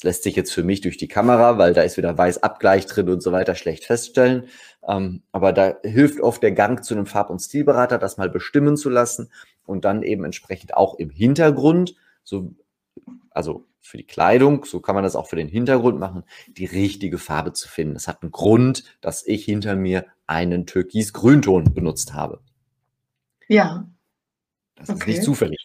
das 0.02 0.04
lässt 0.04 0.24
sich 0.24 0.36
jetzt 0.36 0.52
für 0.52 0.64
mich 0.64 0.82
durch 0.82 0.98
die 0.98 1.08
Kamera, 1.08 1.60
weil 1.60 1.74
da 1.74 1.84
ist 1.84 1.96
wieder 1.96 2.18
Weißabgleich 2.18 2.88
drin 2.88 3.08
und 3.08 3.22
so 3.22 3.32
weiter, 3.32 3.54
schlecht 3.54 3.86
feststellen. 3.86 4.48
Ähm, 4.88 5.22
aber 5.32 5.54
da 5.54 5.76
hilft 5.84 6.20
oft 6.22 6.42
der 6.42 6.54
Gang 6.54 6.84
zu 6.84 6.96
einem 6.96 7.06
Farb- 7.06 7.30
und 7.30 7.40
Stilberater, 7.40 8.00
das 8.00 8.18
mal 8.18 8.30
bestimmen 8.30 8.78
zu 8.78 8.90
lassen 8.90 9.30
und 9.64 9.86
dann 9.86 10.02
eben 10.02 10.26
entsprechend 10.26 10.74
auch 10.74 10.96
im 10.96 11.12
Hintergrund, 11.12 11.94
so, 12.24 12.56
also 13.30 13.68
für 13.80 13.98
die 13.98 14.08
Kleidung, 14.08 14.66
so 14.66 14.80
kann 14.80 14.96
man 14.96 15.04
das 15.04 15.16
auch 15.16 15.28
für 15.28 15.36
den 15.36 15.50
Hintergrund 15.50 16.00
machen, 16.00 16.24
die 16.48 16.66
richtige 16.66 17.20
Farbe 17.20 17.54
zu 17.54 17.70
finden. 17.70 17.94
Das 17.94 18.08
hat 18.08 18.24
einen 18.24 18.32
Grund, 18.32 18.84
dass 19.02 19.24
ich 19.24 19.46
hinter 19.46 19.76
mir 19.76 20.06
einen 20.26 20.66
Türkis-Grünton 20.66 21.76
benutzt 21.76 22.16
habe. 22.16 22.42
Ja. 23.48 23.88
Das 24.76 24.90
okay. 24.90 25.00
ist 25.00 25.08
nicht 25.08 25.24
zufällig 25.24 25.61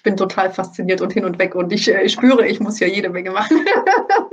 ich 0.00 0.04
bin 0.04 0.16
total 0.16 0.50
fasziniert 0.50 1.02
und 1.02 1.12
hin 1.12 1.26
und 1.26 1.38
weg 1.38 1.54
und 1.54 1.70
ich 1.74 1.86
äh, 1.86 2.08
spüre, 2.08 2.48
ich 2.48 2.58
muss 2.58 2.80
ja 2.80 2.86
jede 2.86 3.10
Menge 3.10 3.32
machen. 3.32 3.66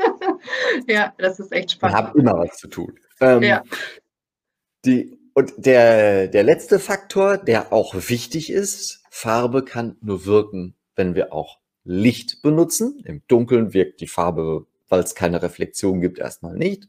ja, 0.88 1.13
das 1.17 1.41
ist 1.41 1.51
echt 1.51 1.71
spannend. 1.71 1.97
Wir 1.97 2.08
haben 2.08 2.19
immer 2.19 2.38
was 2.38 2.56
zu 2.56 2.69
tun. 2.69 2.97
Ähm, 3.19 3.43
ja. 3.43 3.63
Die, 4.86 5.19
und 5.34 5.53
der, 5.58 6.30
der 6.30 6.43
letzte 6.43 6.80
Faktor, 6.80 7.38
der 7.38 7.73
auch 7.73 7.95
wichtig 7.95 8.49
ist, 8.49 9.03
Farbe 9.10 9.65
kann 9.65 9.97
nur 9.99 10.25
wirken, 10.25 10.73
wenn 10.95 11.15
wir 11.15 11.34
auch 11.34 11.60
Licht 11.84 12.41
benutzen. 12.41 13.03
Im 13.03 13.21
Dunkeln 13.27 13.73
wirkt 13.73 13.99
die 13.99 14.08
Farbe, 14.08 14.67
weil 14.88 15.01
es 15.01 15.15
keine 15.15 15.41
Reflexion 15.41 15.99
gibt, 15.99 16.17
erstmal 16.17 16.56
nicht. 16.56 16.88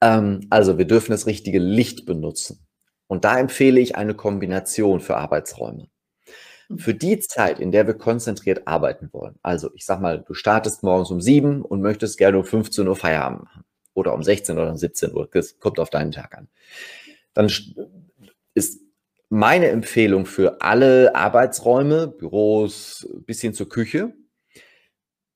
Ähm, 0.00 0.46
also 0.48 0.78
wir 0.78 0.86
dürfen 0.86 1.12
das 1.12 1.26
richtige 1.26 1.58
Licht 1.58 2.06
benutzen. 2.06 2.66
Und 3.08 3.26
da 3.26 3.38
empfehle 3.38 3.78
ich 3.78 3.96
eine 3.96 4.14
Kombination 4.14 5.00
für 5.00 5.18
Arbeitsräume. 5.18 5.90
Für 6.76 6.94
die 6.94 7.18
Zeit, 7.18 7.58
in 7.58 7.72
der 7.72 7.86
wir 7.86 7.94
konzentriert 7.94 8.68
arbeiten 8.68 9.08
wollen, 9.12 9.34
also 9.42 9.70
ich 9.74 9.84
sag 9.84 10.00
mal, 10.00 10.22
du 10.26 10.34
startest 10.34 10.82
morgens 10.82 11.10
um 11.10 11.20
sieben 11.20 11.62
und 11.62 11.80
möchtest 11.80 12.16
gerne 12.16 12.38
um 12.38 12.44
15 12.44 12.86
Uhr 12.86 12.96
Feierabend 12.96 13.42
machen. 13.42 13.64
Oder 13.92 14.14
um 14.14 14.22
16 14.22 14.56
oder 14.56 14.70
um 14.70 14.76
17 14.76 15.12
Uhr, 15.12 15.28
das 15.32 15.58
kommt 15.58 15.80
auf 15.80 15.90
deinen 15.90 16.12
Tag 16.12 16.38
an, 16.38 16.48
dann 17.34 17.50
ist 18.54 18.80
meine 19.28 19.68
Empfehlung 19.68 20.26
für 20.26 20.60
alle 20.60 21.14
Arbeitsräume, 21.14 22.06
Büros 22.06 23.08
bis 23.26 23.40
hin 23.40 23.52
zur 23.52 23.68
Küche, 23.68 24.12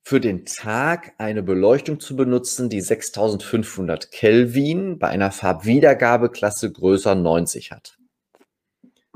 für 0.03 0.21
den 0.21 0.45
Tag 0.45 1.13
eine 1.17 1.43
Beleuchtung 1.43 1.99
zu 1.99 2.15
benutzen, 2.15 2.69
die 2.69 2.81
6500 2.81 4.11
Kelvin 4.11 4.99
bei 4.99 5.09
einer 5.09 5.31
Farbwiedergabeklasse 5.31 6.71
größer 6.71 7.15
90 7.15 7.71
hat 7.71 7.94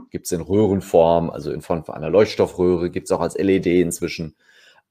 gibt 0.10 0.26
es 0.26 0.32
in 0.32 0.42
Röhrenform, 0.42 1.30
also 1.30 1.52
in 1.52 1.62
Form 1.62 1.84
von 1.84 1.96
einer 1.96 2.10
Leuchtstoffröhre, 2.10 2.90
gibt 2.90 3.08
es 3.08 3.12
auch 3.12 3.22
als 3.22 3.38
LED 3.38 3.68
inzwischen. 3.68 4.36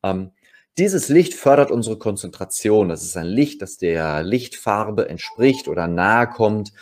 Ähm, 0.02 0.30
dieses 0.78 1.08
Licht 1.08 1.34
fördert 1.34 1.70
unsere 1.70 1.98
Konzentration. 1.98 2.88
Das 2.88 3.02
ist 3.02 3.16
ein 3.16 3.26
Licht, 3.26 3.62
das 3.62 3.78
der 3.78 4.22
Lichtfarbe 4.22 5.08
entspricht 5.08 5.66
oder 5.66 5.88
nahe 5.88 6.28
kommt, 6.28 6.72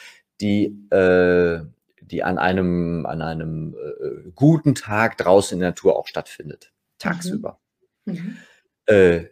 die, 0.41 0.67
äh, 0.91 1.61
die 2.03 2.23
an 2.23 2.39
einem, 2.39 3.07
an 3.07 3.23
einem 3.23 3.75
äh, 3.75 4.31
guten 4.35 4.75
Tag 4.75 5.17
draußen 5.17 5.57
in 5.57 5.61
der 5.61 5.71
Natur 5.71 5.97
auch 5.97 6.07
stattfindet, 6.07 6.73
tagsüber. 6.99 7.59
Mhm. 8.05 8.13
Mhm. 8.13 8.37
Äh, 8.85 9.25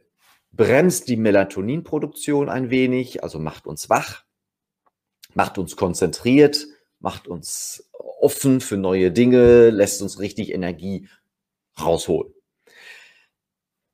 bremst 0.53 1.09
die 1.09 1.17
Melatoninproduktion 1.17 2.49
ein 2.49 2.71
wenig, 2.71 3.23
also 3.23 3.39
macht 3.39 3.67
uns 3.67 3.91
wach, 3.91 4.25
macht 5.35 5.59
uns 5.59 5.77
konzentriert, 5.77 6.67
macht 7.01 7.29
uns 7.29 7.91
offen 8.25 8.63
für 8.63 8.79
neue 8.79 9.13
Dinge, 9.13 9.69
lässt 9.69 10.01
uns 10.01 10.19
richtig 10.19 10.53
Energie 10.53 11.09
rausholen. 11.79 12.33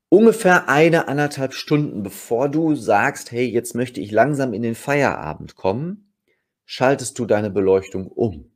Ungefähr 0.07 0.69
eine, 0.69 1.07
anderthalb 1.07 1.53
Stunden 1.53 2.01
bevor 2.01 2.49
du 2.49 2.75
sagst, 2.75 3.31
hey, 3.31 3.45
jetzt 3.45 3.75
möchte 3.75 3.99
ich 3.99 4.11
langsam 4.11 4.53
in 4.53 4.61
den 4.61 4.75
Feierabend 4.75 5.55
kommen, 5.55 6.13
schaltest 6.65 7.19
du 7.19 7.25
deine 7.25 7.49
Beleuchtung 7.49 8.07
um. 8.07 8.51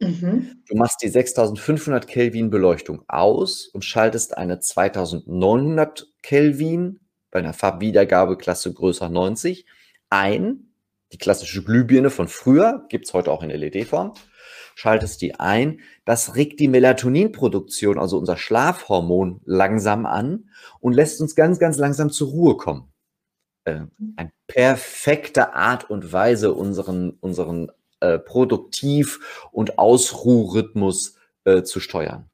Mhm. 0.00 0.62
Du 0.68 0.76
machst 0.76 1.02
die 1.02 1.08
6500 1.08 2.08
Kelvin 2.08 2.50
Beleuchtung 2.50 3.04
aus 3.08 3.68
und 3.68 3.84
schaltest 3.84 4.36
eine 4.36 4.58
2900 4.58 6.08
Kelvin 6.22 7.00
bei 7.30 7.38
einer 7.38 7.52
Farbwiedergabeklasse 7.52 8.72
größer 8.72 9.08
90 9.08 9.66
ein. 10.10 10.72
Die 11.12 11.18
klassische 11.18 11.62
Glühbirne 11.62 12.10
von 12.10 12.26
früher 12.26 12.86
gibt 12.88 13.06
es 13.06 13.14
heute 13.14 13.30
auch 13.30 13.42
in 13.44 13.50
LED-Form 13.50 14.14
schaltest 14.74 15.22
die 15.22 15.34
ein. 15.38 15.80
Das 16.04 16.34
regt 16.34 16.60
die 16.60 16.68
Melatoninproduktion, 16.68 17.98
also 17.98 18.18
unser 18.18 18.36
Schlafhormon, 18.36 19.40
langsam 19.44 20.06
an 20.06 20.50
und 20.80 20.94
lässt 20.94 21.20
uns 21.20 21.34
ganz, 21.34 21.58
ganz 21.58 21.78
langsam 21.78 22.10
zur 22.10 22.30
Ruhe 22.30 22.56
kommen. 22.56 22.92
Äh, 23.64 23.82
eine 24.16 24.32
perfekte 24.46 25.54
Art 25.54 25.88
und 25.88 26.12
Weise, 26.12 26.52
unseren, 26.52 27.10
unseren 27.20 27.70
äh, 28.00 28.18
Produktiv- 28.18 29.48
und 29.52 29.78
Ausruhrhythmus 29.78 31.16
äh, 31.44 31.62
zu 31.62 31.78
steuern. 31.78 32.31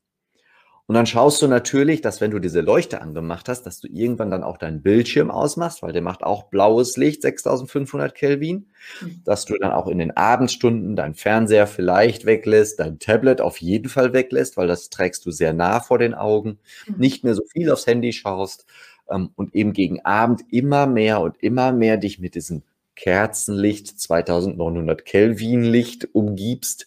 Und 0.88 0.94
dann 0.94 1.04
schaust 1.04 1.42
du 1.42 1.48
natürlich, 1.48 2.00
dass 2.00 2.22
wenn 2.22 2.30
du 2.30 2.38
diese 2.38 2.62
Leuchte 2.62 3.02
angemacht 3.02 3.50
hast, 3.50 3.64
dass 3.64 3.78
du 3.78 3.88
irgendwann 3.88 4.30
dann 4.30 4.42
auch 4.42 4.56
deinen 4.56 4.80
Bildschirm 4.80 5.30
ausmachst, 5.30 5.82
weil 5.82 5.92
der 5.92 6.00
macht 6.00 6.22
auch 6.22 6.44
blaues 6.44 6.96
Licht, 6.96 7.20
6500 7.20 8.14
Kelvin, 8.14 8.70
mhm. 9.02 9.20
dass 9.22 9.44
du 9.44 9.58
dann 9.58 9.72
auch 9.72 9.86
in 9.86 9.98
den 9.98 10.16
Abendstunden 10.16 10.96
deinen 10.96 11.14
Fernseher 11.14 11.66
vielleicht 11.66 12.24
weglässt, 12.24 12.80
dein 12.80 12.98
Tablet 12.98 13.42
auf 13.42 13.58
jeden 13.58 13.90
Fall 13.90 14.14
weglässt, 14.14 14.56
weil 14.56 14.66
das 14.66 14.88
trägst 14.88 15.26
du 15.26 15.30
sehr 15.30 15.52
nah 15.52 15.80
vor 15.80 15.98
den 15.98 16.14
Augen, 16.14 16.58
mhm. 16.86 16.94
nicht 16.96 17.22
mehr 17.22 17.34
so 17.34 17.42
viel 17.52 17.70
aufs 17.70 17.86
Handy 17.86 18.14
schaust 18.14 18.64
ähm, 19.10 19.28
und 19.36 19.54
eben 19.54 19.74
gegen 19.74 20.06
Abend 20.06 20.40
immer 20.50 20.86
mehr 20.86 21.20
und 21.20 21.36
immer 21.42 21.70
mehr 21.70 21.98
dich 21.98 22.18
mit 22.18 22.34
diesem 22.34 22.62
Kerzenlicht, 22.96 24.00
2900 24.00 25.04
Kelvin 25.04 25.64
Licht 25.64 26.08
umgibst, 26.14 26.86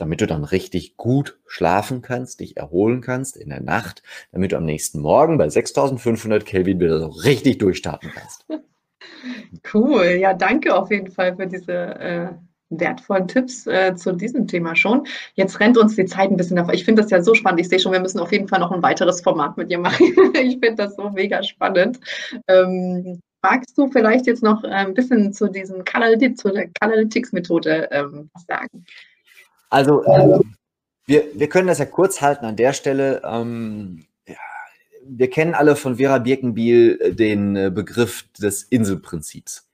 damit 0.00 0.20
du 0.20 0.26
dann 0.26 0.44
richtig 0.44 0.96
gut 0.96 1.38
schlafen 1.46 2.02
kannst, 2.02 2.40
dich 2.40 2.56
erholen 2.56 3.00
kannst 3.00 3.36
in 3.36 3.50
der 3.50 3.60
Nacht, 3.60 4.02
damit 4.32 4.52
du 4.52 4.56
am 4.56 4.64
nächsten 4.64 5.00
Morgen 5.00 5.38
bei 5.38 5.48
6500 5.48 6.46
Kelvin 6.46 6.80
wieder 6.80 6.98
so 6.98 7.08
richtig 7.08 7.58
durchstarten 7.58 8.10
kannst. 8.14 8.46
Cool, 9.72 10.18
ja, 10.20 10.34
danke 10.34 10.74
auf 10.74 10.90
jeden 10.90 11.10
Fall 11.10 11.36
für 11.36 11.46
diese 11.46 11.72
äh, 11.72 12.28
wertvollen 12.70 13.28
Tipps 13.28 13.66
äh, 13.66 13.94
zu 13.94 14.12
diesem 14.12 14.46
Thema 14.46 14.76
schon. 14.76 15.06
Jetzt 15.34 15.60
rennt 15.60 15.76
uns 15.76 15.96
die 15.96 16.06
Zeit 16.06 16.30
ein 16.30 16.36
bisschen 16.36 16.56
davor. 16.56 16.74
Ich 16.74 16.84
finde 16.84 17.02
das 17.02 17.10
ja 17.10 17.22
so 17.22 17.34
spannend. 17.34 17.60
Ich 17.60 17.68
sehe 17.68 17.78
schon, 17.78 17.92
wir 17.92 18.00
müssen 18.00 18.20
auf 18.20 18.32
jeden 18.32 18.48
Fall 18.48 18.60
noch 18.60 18.72
ein 18.72 18.82
weiteres 18.82 19.20
Format 19.20 19.56
mit 19.56 19.70
dir 19.70 19.78
machen. 19.78 20.06
ich 20.34 20.58
finde 20.58 20.76
das 20.76 20.96
so 20.96 21.10
mega 21.10 21.42
spannend. 21.42 22.00
Ähm, 22.46 23.20
magst 23.42 23.76
du 23.76 23.90
vielleicht 23.90 24.26
jetzt 24.26 24.42
noch 24.42 24.64
ein 24.64 24.94
bisschen 24.94 25.32
zu 25.32 25.48
diesem 25.48 25.84
Canalytics-Methode 25.84 27.88
ähm, 27.90 28.30
was 28.32 28.44
sagen? 28.46 28.84
Also, 29.70 30.04
wir, 31.06 31.24
wir 31.34 31.48
können 31.48 31.68
das 31.68 31.78
ja 31.78 31.86
kurz 31.86 32.20
halten 32.20 32.44
an 32.44 32.56
der 32.56 32.72
Stelle. 32.72 33.22
Ähm, 33.24 34.04
ja, 34.26 34.36
wir 35.04 35.30
kennen 35.30 35.54
alle 35.54 35.76
von 35.76 35.96
Vera 35.96 36.18
Birkenbiel 36.18 36.98
äh, 37.00 37.12
den 37.14 37.56
äh, 37.56 37.70
Begriff 37.74 38.24
des 38.38 38.64
Inselprinzips. 38.64 39.70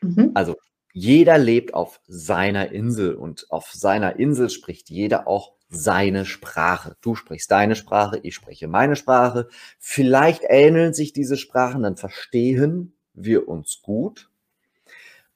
Mhm. 0.00 0.30
Also, 0.34 0.56
jeder 0.92 1.38
lebt 1.38 1.74
auf 1.74 2.00
seiner 2.06 2.72
Insel 2.72 3.14
und 3.14 3.46
auf 3.50 3.72
seiner 3.72 4.16
Insel 4.18 4.50
spricht 4.50 4.90
jeder 4.90 5.28
auch 5.28 5.52
seine 5.68 6.24
Sprache. 6.24 6.96
Du 7.00 7.14
sprichst 7.14 7.50
deine 7.50 7.76
Sprache, 7.76 8.18
ich 8.22 8.34
spreche 8.34 8.66
meine 8.66 8.96
Sprache. 8.96 9.48
Vielleicht 9.78 10.42
ähneln 10.48 10.94
sich 10.94 11.12
diese 11.12 11.36
Sprachen, 11.36 11.82
dann 11.82 11.96
verstehen 11.96 12.94
wir 13.14 13.48
uns 13.48 13.80
gut. 13.82 14.29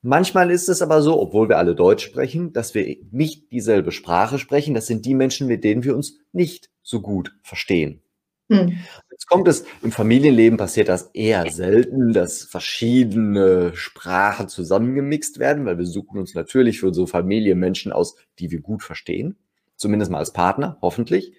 Manchmal 0.06 0.50
ist 0.50 0.68
es 0.68 0.82
aber 0.82 1.00
so, 1.00 1.18
obwohl 1.18 1.48
wir 1.48 1.56
alle 1.56 1.74
Deutsch 1.74 2.04
sprechen, 2.04 2.52
dass 2.52 2.74
wir 2.74 2.98
nicht 3.10 3.50
dieselbe 3.52 3.90
Sprache 3.90 4.38
sprechen. 4.38 4.74
Das 4.74 4.86
sind 4.86 5.06
die 5.06 5.14
Menschen, 5.14 5.46
mit 5.46 5.64
denen 5.64 5.82
wir 5.82 5.96
uns 5.96 6.18
nicht 6.30 6.68
so 6.82 7.00
gut 7.00 7.34
verstehen. 7.42 8.02
Hm. 8.50 8.76
Jetzt 9.10 9.26
kommt 9.26 9.48
es, 9.48 9.64
im 9.82 9.92
Familienleben 9.92 10.58
passiert 10.58 10.90
das 10.90 11.04
eher 11.14 11.50
selten, 11.50 12.12
dass 12.12 12.42
verschiedene 12.42 13.74
Sprachen 13.74 14.48
zusammengemixt 14.48 15.38
werden, 15.38 15.64
weil 15.64 15.78
wir 15.78 15.86
suchen 15.86 16.18
uns 16.18 16.34
natürlich 16.34 16.80
für 16.80 16.88
unsere 16.88 17.06
Familie 17.06 17.54
Menschen 17.54 17.90
aus, 17.90 18.16
die 18.38 18.50
wir 18.50 18.60
gut 18.60 18.82
verstehen. 18.82 19.38
Zumindest 19.76 20.10
mal 20.10 20.18
als 20.18 20.34
Partner, 20.34 20.76
hoffentlich. 20.82 21.32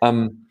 Ähm, 0.00 0.46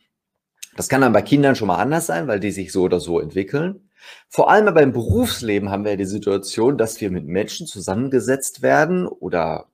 das 0.76 0.89
kann 0.89 1.00
dann 1.00 1.13
bei 1.13 1.22
Kindern 1.22 1.56
schon 1.56 1.70
mal 1.70 1.78
anders 1.78 2.06
sein, 2.06 2.28
weil 2.28 2.41
die 2.41 2.52
sich 2.52 2.74
so 2.74 2.84
oder 2.84 3.00
so 3.00 3.22
entwickeln. 3.22 3.85
Vor 4.30 4.50
allem 4.50 4.68
aber 4.68 4.82
im 4.82 4.91
Berufsleben 4.91 5.70
haben 5.70 5.86
wir 5.86 5.98
die 5.98 6.06
Situation, 6.06 6.78
dass 6.78 7.00
wir 7.02 7.12
mit 7.12 7.26
Menschen 7.26 7.68
zusammengesetzt 7.68 8.62
werden 8.62 9.08
oder 9.08 9.68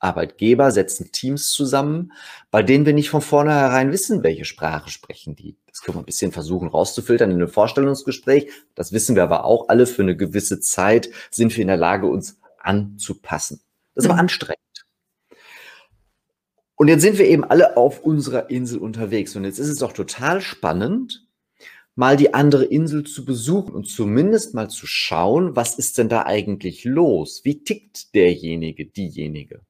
Arbeitgeber 0.00 0.70
setzen 0.70 1.12
Teams 1.12 1.50
zusammen, 1.50 2.12
bei 2.50 2.62
denen 2.62 2.86
wir 2.86 2.94
nicht 2.94 3.10
von 3.10 3.20
vornherein 3.20 3.92
wissen, 3.92 4.22
welche 4.22 4.46
Sprache 4.46 4.90
sprechen 4.90 5.36
die. 5.36 5.58
Das 5.66 5.82
können 5.82 5.96
wir 5.96 6.02
ein 6.02 6.06
bisschen 6.06 6.32
versuchen 6.32 6.68
rauszufiltern 6.68 7.30
in 7.30 7.36
einem 7.36 7.48
Vorstellungsgespräch. 7.48 8.50
Das 8.74 8.92
wissen 8.92 9.14
wir 9.14 9.22
aber 9.22 9.44
auch 9.44 9.68
alle. 9.68 9.86
Für 9.86 10.02
eine 10.02 10.16
gewisse 10.16 10.60
Zeit 10.60 11.10
sind 11.30 11.54
wir 11.54 11.62
in 11.62 11.68
der 11.68 11.76
Lage, 11.76 12.06
uns 12.06 12.38
anzupassen. 12.58 13.60
Das 13.94 14.04
ist 14.04 14.10
aber 14.10 14.14
mhm. 14.14 14.20
anstrengend. 14.20 14.60
Und 16.76 16.88
jetzt 16.88 17.02
sind 17.02 17.18
wir 17.18 17.26
eben 17.26 17.44
alle 17.44 17.76
auf 17.76 18.00
unserer 18.00 18.48
Insel 18.48 18.78
unterwegs. 18.78 19.36
Und 19.36 19.44
jetzt 19.44 19.58
ist 19.58 19.68
es 19.68 19.80
doch 19.80 19.92
total 19.92 20.40
spannend, 20.40 21.26
mal 21.94 22.16
die 22.16 22.34
andere 22.34 22.64
Insel 22.64 23.04
zu 23.04 23.24
besuchen 23.24 23.74
und 23.74 23.84
zumindest 23.84 24.54
mal 24.54 24.70
zu 24.70 24.86
schauen, 24.86 25.56
was 25.56 25.78
ist 25.78 25.98
denn 25.98 26.08
da 26.08 26.24
eigentlich 26.24 26.84
los? 26.84 27.42
Wie 27.44 27.62
tickt 27.62 28.14
derjenige, 28.14 28.86
diejenige? 28.86 29.60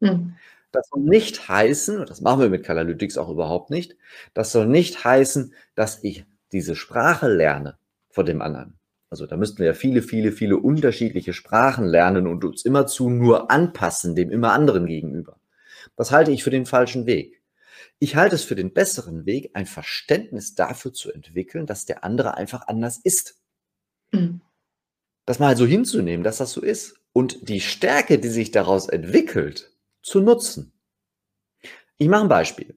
Hm. 0.00 0.34
Das 0.72 0.88
soll 0.88 1.02
nicht 1.02 1.48
heißen, 1.48 2.00
und 2.00 2.10
das 2.10 2.20
machen 2.20 2.40
wir 2.40 2.48
mit 2.48 2.64
Kalalytics 2.64 3.16
auch 3.16 3.30
überhaupt 3.30 3.70
nicht, 3.70 3.96
das 4.34 4.50
soll 4.52 4.66
nicht 4.66 5.04
heißen, 5.04 5.54
dass 5.74 6.02
ich 6.02 6.24
diese 6.52 6.74
Sprache 6.74 7.28
lerne 7.28 7.78
von 8.10 8.26
dem 8.26 8.42
anderen. 8.42 8.74
Also 9.08 9.26
da 9.26 9.36
müssten 9.36 9.58
wir 9.58 9.66
ja 9.66 9.74
viele, 9.74 10.02
viele, 10.02 10.32
viele 10.32 10.56
unterschiedliche 10.56 11.32
Sprachen 11.32 11.84
lernen 11.84 12.26
und 12.26 12.44
uns 12.44 12.64
immerzu 12.64 13.08
nur 13.10 13.52
anpassen 13.52 14.16
dem 14.16 14.30
immer 14.32 14.52
anderen 14.52 14.86
gegenüber. 14.86 15.38
Das 15.96 16.10
halte 16.10 16.32
ich 16.32 16.42
für 16.42 16.50
den 16.50 16.66
falschen 16.66 17.06
Weg. 17.06 17.40
Ich 18.04 18.16
halte 18.16 18.34
es 18.34 18.44
für 18.44 18.54
den 18.54 18.74
besseren 18.74 19.24
Weg, 19.24 19.52
ein 19.54 19.64
Verständnis 19.64 20.54
dafür 20.54 20.92
zu 20.92 21.10
entwickeln, 21.10 21.64
dass 21.64 21.86
der 21.86 22.04
andere 22.04 22.36
einfach 22.36 22.68
anders 22.68 22.98
ist. 23.02 23.40
Mhm. 24.12 24.42
Das 25.24 25.38
mal 25.38 25.56
so 25.56 25.64
hinzunehmen, 25.64 26.22
dass 26.22 26.36
das 26.36 26.52
so 26.52 26.60
ist. 26.60 26.96
Und 27.14 27.48
die 27.48 27.62
Stärke, 27.62 28.18
die 28.18 28.28
sich 28.28 28.50
daraus 28.50 28.90
entwickelt, 28.90 29.72
zu 30.02 30.20
nutzen. 30.20 30.74
Ich 31.96 32.08
mache 32.08 32.24
ein 32.24 32.28
Beispiel. 32.28 32.76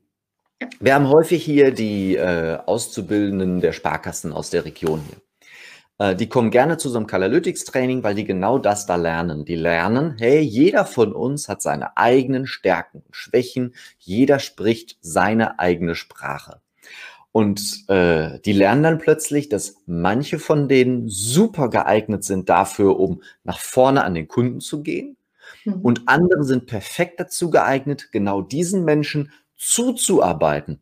Wir 0.80 0.96
haben 0.96 1.10
häufig 1.10 1.44
hier 1.44 1.72
die 1.72 2.16
äh, 2.16 2.60
Auszubildenden 2.66 3.60
der 3.60 3.74
Sparkassen 3.74 4.32
aus 4.32 4.50
der 4.50 4.64
Region 4.64 5.02
hier. 5.10 5.22
Äh, 6.00 6.16
die 6.16 6.30
kommen 6.30 6.52
gerne 6.52 6.78
zu 6.78 6.90
so 6.90 6.98
einem 6.98 7.08
Kalalytics-Training, 7.08 8.04
weil 8.04 8.16
die 8.16 8.26
genau 8.26 8.60
das 8.60 8.86
da 8.86 8.96
lernen. 8.96 9.46
Die 9.46 9.56
lernen, 9.56 10.16
hey, 10.18 10.40
jeder 10.40 10.86
von 10.86 11.14
uns 11.14 11.50
hat 11.50 11.62
seine 11.62 11.98
eigenen 11.98 12.46
Stärken 12.46 13.04
und 13.06 13.16
Schwächen. 13.16 13.74
Jeder 13.98 14.40
spricht 14.40 14.98
seine 15.02 15.60
eigene 15.60 15.96
Sprache. 15.96 16.62
Und 17.32 17.88
äh, 17.88 18.40
die 18.40 18.54
lernen 18.54 18.84
dann 18.84 18.98
plötzlich, 18.98 19.50
dass 19.50 19.76
manche 19.86 20.40
von 20.40 20.68
denen 20.68 21.08
super 21.08 21.70
geeignet 21.70 22.24
sind 22.24 22.50
dafür, 22.50 23.00
um 23.00 23.22
nach 23.44 23.60
vorne 23.60 24.04
an 24.04 24.16
den 24.16 24.28
Kunden 24.28 24.60
zu 24.60 24.82
gehen. 24.82 25.18
Mhm. 25.64 25.82
Und 25.82 26.02
andere 26.08 26.44
sind 26.44 26.66
perfekt 26.66 27.20
dazu 27.20 27.50
geeignet, 27.52 28.12
genau 28.12 28.42
diesen 28.42 28.86
Menschen 28.86 29.32
zuzuarbeiten. 29.56 30.80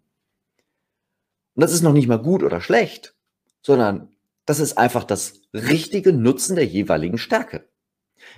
Und 1.56 1.62
das 1.62 1.74
ist 1.74 1.82
noch 1.82 1.94
nicht 1.94 2.08
mal 2.08 2.20
gut 2.20 2.44
oder 2.44 2.62
schlecht, 2.62 3.16
sondern 3.62 4.15
das 4.46 4.60
ist 4.60 4.78
einfach 4.78 5.04
das 5.04 5.42
richtige 5.54 6.14
Nutzen 6.14 6.56
der 6.56 6.66
jeweiligen 6.66 7.18
Stärke. 7.18 7.68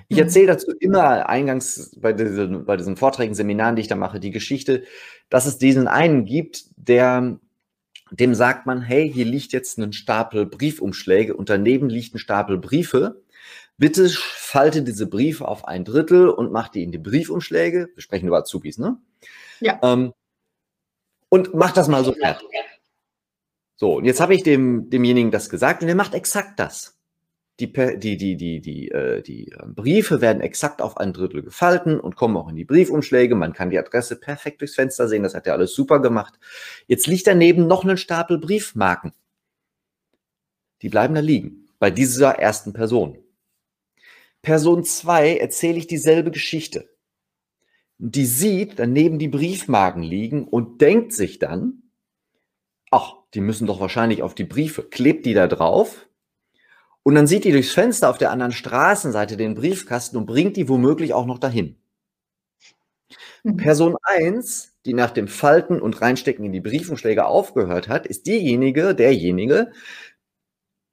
Ich 0.07 0.17
mhm. 0.17 0.23
erzähle 0.23 0.47
dazu 0.47 0.71
immer 0.79 1.29
eingangs 1.29 1.97
bei 1.99 2.13
diesen, 2.13 2.65
bei 2.65 2.77
diesen 2.77 2.97
Vorträgen, 2.97 3.35
Seminaren, 3.35 3.75
die 3.75 3.81
ich 3.81 3.87
da 3.87 3.95
mache, 3.95 4.19
die 4.19 4.31
Geschichte, 4.31 4.83
dass 5.29 5.45
es 5.45 5.57
diesen 5.57 5.87
einen 5.87 6.25
gibt, 6.25 6.65
der, 6.75 7.39
dem 8.11 8.35
sagt 8.35 8.65
man, 8.65 8.81
hey, 8.81 9.11
hier 9.11 9.25
liegt 9.25 9.51
jetzt 9.51 9.77
ein 9.77 9.93
Stapel 9.93 10.45
Briefumschläge 10.45 11.35
und 11.35 11.49
daneben 11.49 11.89
liegt 11.89 12.15
ein 12.15 12.19
Stapel 12.19 12.57
Briefe. 12.57 13.21
Bitte 13.77 14.09
falte 14.09 14.81
diese 14.81 15.07
Briefe 15.07 15.47
auf 15.47 15.67
ein 15.67 15.85
Drittel 15.85 16.29
und 16.29 16.51
mach 16.51 16.69
die 16.69 16.83
in 16.83 16.91
die 16.91 16.97
Briefumschläge. 16.97 17.89
Wir 17.93 18.01
sprechen 18.01 18.27
über 18.27 18.39
Azubis, 18.39 18.77
ne? 18.77 18.97
Ja. 19.59 19.79
Ähm, 19.83 20.13
und 21.29 21.53
mach 21.53 21.71
das 21.71 21.87
mal 21.87 22.03
so 22.03 22.13
fertig. 22.13 22.47
So, 23.77 23.97
und 23.97 24.05
jetzt 24.05 24.19
habe 24.19 24.33
ich 24.33 24.43
dem, 24.43 24.89
demjenigen 24.89 25.31
das 25.31 25.49
gesagt 25.49 25.81
und 25.81 25.87
der 25.87 25.95
macht 25.95 26.15
exakt 26.15 26.59
das. 26.59 26.97
Die, 27.59 27.71
die, 27.71 28.17
die, 28.17 28.35
die, 28.35 28.59
die, 28.59 28.89
äh, 28.89 29.21
die 29.21 29.49
ähm, 29.49 29.73
Briefe 29.73 30.19
werden 30.19 30.41
exakt 30.41 30.81
auf 30.81 30.97
ein 30.97 31.13
Drittel 31.13 31.41
gefalten 31.41 31.99
und 31.99 32.15
kommen 32.15 32.37
auch 32.37 32.49
in 32.49 32.55
die 32.55 32.65
Briefumschläge. 32.65 33.35
Man 33.35 33.53
kann 33.53 33.69
die 33.69 33.79
Adresse 33.79 34.15
perfekt 34.15 34.61
durchs 34.61 34.75
Fenster 34.75 35.07
sehen. 35.07 35.23
Das 35.23 35.33
hat 35.33 35.47
er 35.47 35.53
alles 35.53 35.73
super 35.73 35.99
gemacht. 35.99 36.39
Jetzt 36.87 37.07
liegt 37.07 37.25
daneben 37.25 37.65
noch 37.65 37.83
ein 37.83 37.97
Stapel 37.97 38.39
Briefmarken. 38.39 39.13
Die 40.83 40.89
bleiben 40.89 41.15
da 41.15 41.21
liegen. 41.21 41.67
Bei 41.79 41.89
dieser 41.89 42.33
ersten 42.37 42.73
Person. 42.73 43.17
Person 44.41 44.83
2 44.83 45.37
erzähle 45.37 45.77
ich 45.77 45.87
dieselbe 45.87 46.31
Geschichte. 46.31 46.89
Die 47.97 48.25
sieht 48.25 48.77
daneben 48.77 49.17
die 49.17 49.27
Briefmarken 49.27 50.03
liegen 50.03 50.47
und 50.47 50.81
denkt 50.81 51.13
sich 51.13 51.39
dann, 51.39 51.83
ach, 52.91 53.16
die 53.33 53.41
müssen 53.41 53.67
doch 53.67 53.79
wahrscheinlich 53.79 54.23
auf 54.23 54.35
die 54.35 54.45
Briefe, 54.45 54.83
klebt 54.83 55.25
die 55.25 55.33
da 55.33 55.47
drauf 55.47 56.07
und 57.03 57.15
dann 57.15 57.27
sieht 57.27 57.45
die 57.45 57.51
durchs 57.51 57.71
Fenster 57.71 58.09
auf 58.09 58.17
der 58.17 58.31
anderen 58.31 58.51
Straßenseite 58.51 59.37
den 59.37 59.55
Briefkasten 59.55 60.17
und 60.17 60.25
bringt 60.25 60.57
die 60.57 60.67
womöglich 60.67 61.13
auch 61.13 61.25
noch 61.25 61.39
dahin. 61.39 61.77
Mhm. 63.43 63.57
Person 63.57 63.95
1, 64.03 64.73
die 64.85 64.93
nach 64.93 65.11
dem 65.11 65.27
Falten 65.27 65.79
und 65.81 66.01
Reinstecken 66.01 66.45
in 66.45 66.51
die 66.51 66.61
Briefumschläge 66.61 67.25
aufgehört 67.25 67.87
hat, 67.87 68.07
ist 68.07 68.27
diejenige, 68.27 68.95
derjenige, 68.95 69.71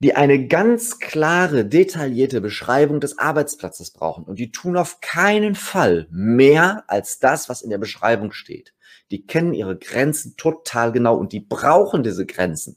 die 0.01 0.15
eine 0.15 0.47
ganz 0.49 0.99
klare, 0.99 1.65
detaillierte 1.65 2.41
Beschreibung 2.41 3.01
des 3.01 3.19
Arbeitsplatzes 3.19 3.91
brauchen. 3.91 4.25
Und 4.25 4.39
die 4.39 4.53
tun 4.53 4.77
auf 4.77 5.01
keinen 5.01 5.55
Fall 5.55 6.07
mehr 6.11 6.85
als 6.89 7.19
das, 7.19 7.49
was 7.49 7.63
in 7.63 7.71
der 7.71 7.79
Beschreibung 7.79 8.33
steht. 8.33 8.74
Die 9.11 9.27
kennen 9.27 9.55
ihre 9.55 9.77
Grenzen 9.77 10.37
total 10.37 10.93
genau 10.93 11.17
und 11.17 11.33
die 11.33 11.41
brauchen 11.41 12.03
diese 12.03 12.27
Grenzen. 12.27 12.77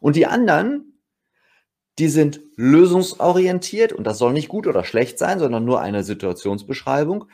Und 0.00 0.16
die 0.16 0.26
anderen, 0.26 1.00
die 1.98 2.08
sind 2.08 2.40
lösungsorientiert 2.56 3.92
und 3.92 4.04
das 4.04 4.18
soll 4.18 4.32
nicht 4.32 4.48
gut 4.48 4.66
oder 4.66 4.84
schlecht 4.84 5.18
sein, 5.18 5.38
sondern 5.38 5.64
nur 5.64 5.80
eine 5.80 6.04
Situationsbeschreibung. 6.04 7.26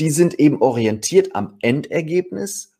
Die 0.00 0.10
sind 0.10 0.34
eben 0.34 0.60
orientiert 0.60 1.34
am 1.34 1.56
Endergebnis 1.60 2.72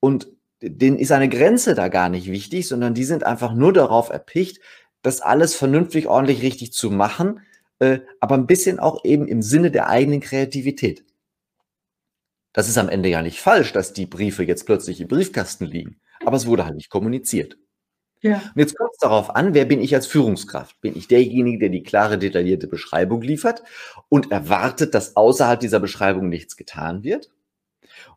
und 0.00 0.28
denen 0.62 0.98
ist 0.98 1.12
eine 1.12 1.28
Grenze 1.28 1.74
da 1.74 1.88
gar 1.88 2.08
nicht 2.08 2.30
wichtig, 2.30 2.68
sondern 2.68 2.94
die 2.94 3.04
sind 3.04 3.24
einfach 3.24 3.52
nur 3.52 3.72
darauf 3.72 4.10
erpicht, 4.10 4.60
das 5.02 5.20
alles 5.20 5.54
vernünftig, 5.54 6.06
ordentlich, 6.06 6.42
richtig 6.42 6.72
zu 6.72 6.90
machen, 6.90 7.40
äh, 7.80 8.00
aber 8.20 8.36
ein 8.36 8.46
bisschen 8.46 8.78
auch 8.78 9.04
eben 9.04 9.26
im 9.26 9.42
Sinne 9.42 9.70
der 9.70 9.88
eigenen 9.88 10.20
Kreativität. 10.20 11.04
Das 12.52 12.68
ist 12.68 12.78
am 12.78 12.88
Ende 12.88 13.08
ja 13.08 13.22
nicht 13.22 13.40
falsch, 13.40 13.72
dass 13.72 13.92
die 13.92 14.06
Briefe 14.06 14.44
jetzt 14.44 14.66
plötzlich 14.66 15.00
im 15.00 15.08
Briefkasten 15.08 15.64
liegen, 15.64 16.00
aber 16.24 16.36
es 16.36 16.46
wurde 16.46 16.64
halt 16.64 16.76
nicht 16.76 16.90
kommuniziert. 16.90 17.56
Ja. 18.20 18.36
Und 18.36 18.60
jetzt 18.60 18.76
kommt 18.76 18.90
es 18.92 18.98
darauf 18.98 19.34
an, 19.34 19.52
wer 19.52 19.64
bin 19.64 19.80
ich 19.80 19.94
als 19.94 20.06
Führungskraft? 20.06 20.80
Bin 20.80 20.96
ich 20.96 21.08
derjenige, 21.08 21.58
der 21.58 21.68
die 21.70 21.82
klare, 21.82 22.18
detaillierte 22.18 22.68
Beschreibung 22.68 23.20
liefert 23.20 23.64
und 24.08 24.30
erwartet, 24.30 24.94
dass 24.94 25.16
außerhalb 25.16 25.58
dieser 25.58 25.80
Beschreibung 25.80 26.28
nichts 26.28 26.56
getan 26.56 27.02
wird? 27.02 27.30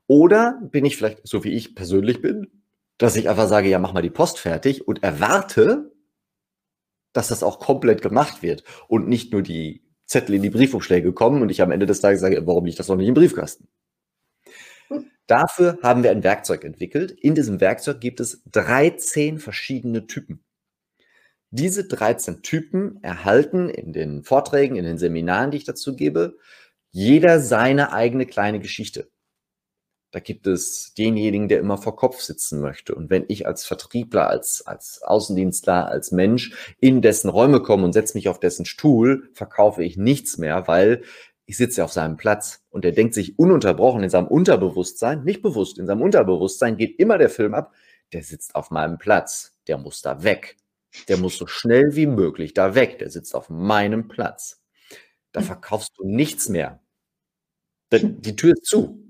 Oder 0.05 0.59
bin 0.61 0.85
ich 0.85 0.97
vielleicht, 0.97 1.27
so 1.27 1.43
wie 1.43 1.53
ich 1.53 1.73
persönlich 1.73 2.21
bin, 2.21 2.63
dass 2.99 3.15
ich 3.15 3.29
einfach 3.29 3.47
sage, 3.47 3.67
ja, 3.67 3.79
mach 3.79 3.93
mal 3.93 4.03
die 4.03 4.11
Post 4.11 4.39
fertig 4.39 4.87
und 4.87 5.01
erwarte, 5.03 5.91
dass 7.13 7.29
das 7.29 7.41
auch 7.41 7.59
komplett 7.59 8.01
gemacht 8.03 8.43
wird 8.43 8.63
und 8.87 9.07
nicht 9.07 9.33
nur 9.33 9.41
die 9.41 9.81
Zettel 10.05 10.35
in 10.35 10.43
die 10.43 10.51
Briefumschläge 10.51 11.13
kommen 11.13 11.41
und 11.41 11.49
ich 11.49 11.63
am 11.63 11.71
Ende 11.71 11.87
des 11.87 12.01
Tages 12.01 12.21
sage, 12.21 12.45
warum 12.45 12.65
liegt 12.65 12.77
das 12.77 12.89
noch 12.89 12.95
nicht 12.95 13.07
im 13.07 13.15
Briefkasten? 13.15 13.67
Dafür 15.27 15.79
haben 15.81 16.03
wir 16.03 16.11
ein 16.11 16.23
Werkzeug 16.23 16.63
entwickelt. 16.63 17.11
In 17.11 17.35
diesem 17.35 17.59
Werkzeug 17.59 17.99
gibt 17.99 18.19
es 18.19 18.43
13 18.51 19.39
verschiedene 19.39 20.07
Typen. 20.07 20.43
Diese 21.49 21.87
13 21.87 22.41
Typen 22.41 23.01
erhalten 23.01 23.69
in 23.69 23.93
den 23.93 24.23
Vorträgen, 24.23 24.75
in 24.75 24.85
den 24.85 24.97
Seminaren, 24.97 25.51
die 25.51 25.57
ich 25.57 25.63
dazu 25.63 25.95
gebe, 25.95 26.37
jeder 26.91 27.39
seine 27.39 27.93
eigene 27.93 28.25
kleine 28.25 28.59
Geschichte. 28.59 29.09
Da 30.11 30.19
gibt 30.21 30.47
es 30.47 30.93
denjenigen, 30.93 31.49
der 31.49 31.59
immer 31.59 31.77
vor 31.77 31.97
Kopf 31.97 32.21
sitzen 32.21 32.61
möchte. 32.61 32.95
Und 32.95 33.09
wenn 33.09 33.25
ich 33.27 33.45
als 33.47 33.65
Vertriebler, 33.65 34.29
als, 34.29 34.65
als 34.65 35.01
Außendienstler, 35.03 35.89
als 35.89 36.13
Mensch 36.13 36.75
in 36.79 37.01
dessen 37.01 37.29
Räume 37.29 37.61
komme 37.61 37.83
und 37.83 37.91
setze 37.91 38.17
mich 38.17 38.29
auf 38.29 38.39
dessen 38.39 38.65
Stuhl, 38.65 39.29
verkaufe 39.33 39.83
ich 39.83 39.97
nichts 39.97 40.37
mehr, 40.37 40.69
weil 40.69 41.03
ich 41.45 41.57
sitze 41.57 41.83
auf 41.83 41.91
seinem 41.91 42.17
Platz 42.17 42.63
und 42.69 42.85
er 42.85 42.91
denkt 42.91 43.13
sich 43.13 43.37
ununterbrochen 43.37 44.03
in 44.03 44.09
seinem 44.09 44.27
Unterbewusstsein, 44.27 45.23
nicht 45.23 45.41
bewusst, 45.41 45.77
in 45.77 45.85
seinem 45.85 46.01
Unterbewusstsein 46.01 46.77
geht 46.77 46.99
immer 46.99 47.17
der 47.17 47.29
Film 47.29 47.53
ab, 47.53 47.73
der 48.13 48.23
sitzt 48.23 48.55
auf 48.55 48.71
meinem 48.71 48.97
Platz, 48.97 49.55
der 49.67 49.77
muss 49.77 50.01
da 50.01 50.23
weg. 50.23 50.57
Der 51.09 51.17
muss 51.17 51.37
so 51.37 51.45
schnell 51.45 51.95
wie 51.95 52.05
möglich 52.05 52.53
da 52.53 52.73
weg, 52.73 52.99
der 52.99 53.09
sitzt 53.09 53.35
auf 53.35 53.49
meinem 53.49 54.07
Platz. 54.07 54.61
Da 55.33 55.41
verkaufst 55.41 55.91
du 55.97 56.07
nichts 56.07 56.47
mehr. 56.47 56.79
Die 57.91 58.35
Tür 58.35 58.53
ist 58.53 58.65
zu. 58.65 59.05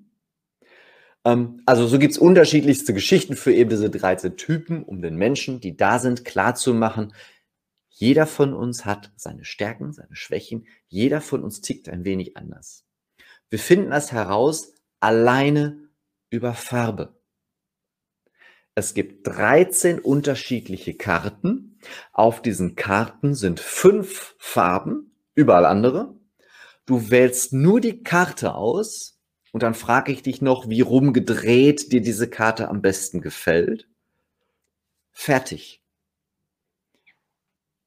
Ähm, 1.23 1.61
also 1.65 1.87
so 1.87 1.99
gibt 1.99 2.13
es 2.13 2.17
unterschiedlichste 2.17 2.93
Geschichten 2.93 3.35
für 3.35 3.53
eben 3.53 3.69
diese 3.69 3.89
13 3.89 4.37
Typen, 4.37 4.83
um 4.83 5.01
den 5.01 5.15
Menschen, 5.15 5.59
die 5.59 5.77
da 5.77 5.99
sind, 5.99 6.25
klarzumachen, 6.25 7.13
jeder 7.97 8.27
von 8.27 8.53
uns 8.53 8.83
hat 8.83 9.13
seine 9.15 9.45
Stärken, 9.45 9.93
seine 9.93 10.17
Schwächen, 10.17 10.67
jeder 10.89 11.21
von 11.21 11.45
uns 11.45 11.61
tickt 11.61 11.87
ein 11.87 12.03
wenig 12.03 12.35
anders. 12.35 12.83
Wir 13.49 13.57
finden 13.57 13.91
das 13.91 14.11
heraus 14.11 14.73
alleine 14.99 15.87
über 16.29 16.53
Farbe. 16.53 17.15
Es 18.73 18.95
gibt 18.95 19.25
13 19.25 19.99
unterschiedliche 19.99 20.95
Karten. 20.95 21.79
Auf 22.11 22.41
diesen 22.41 22.75
Karten 22.75 23.33
sind 23.33 23.61
fünf 23.61 24.35
Farben, 24.39 25.15
überall 25.33 25.65
andere. 25.65 26.19
Du 26.85 27.09
wählst 27.11 27.53
nur 27.53 27.79
die 27.79 28.03
Karte 28.03 28.55
aus, 28.55 29.21
und 29.53 29.63
dann 29.63 29.73
frage 29.73 30.11
ich 30.11 30.21
dich 30.21 30.41
noch, 30.41 30.67
wie 30.67 30.81
rumgedreht 30.81 31.93
dir 31.93 32.01
diese 32.01 32.29
Karte 32.29 32.67
am 32.67 32.81
besten 32.81 33.21
gefällt. 33.21 33.87
Fertig. 35.13 35.84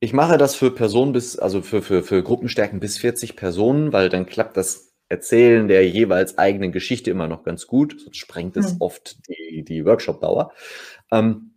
Ich 0.01 0.13
mache 0.13 0.39
das 0.39 0.55
für 0.55 0.71
Personen 0.71 1.13
bis, 1.13 1.39
also 1.39 1.61
für, 1.63 1.83
für, 1.83 2.03
für 2.03 2.23
Gruppenstärken 2.23 2.79
bis 2.79 2.99
40 2.99 3.35
Personen, 3.37 3.93
weil 3.93 4.09
dann 4.09 4.27
klappt 4.27 4.57
das 4.57 4.95
Erzählen 5.09 5.69
der 5.69 5.89
jeweils 5.89 6.37
eigenen 6.39 6.71
Geschichte 6.71 7.11
immer 7.11 7.29
noch 7.29 7.43
ganz 7.43 7.67
gut. 7.67 7.99
Sonst 8.01 8.19
sprengt 8.19 8.57
es 8.57 8.75
mhm. 8.75 8.81
oft 8.81 9.17
die, 9.29 9.65
die 9.65 9.85
Workshop-Dauer. 9.85 10.53
Ähm, 11.11 11.53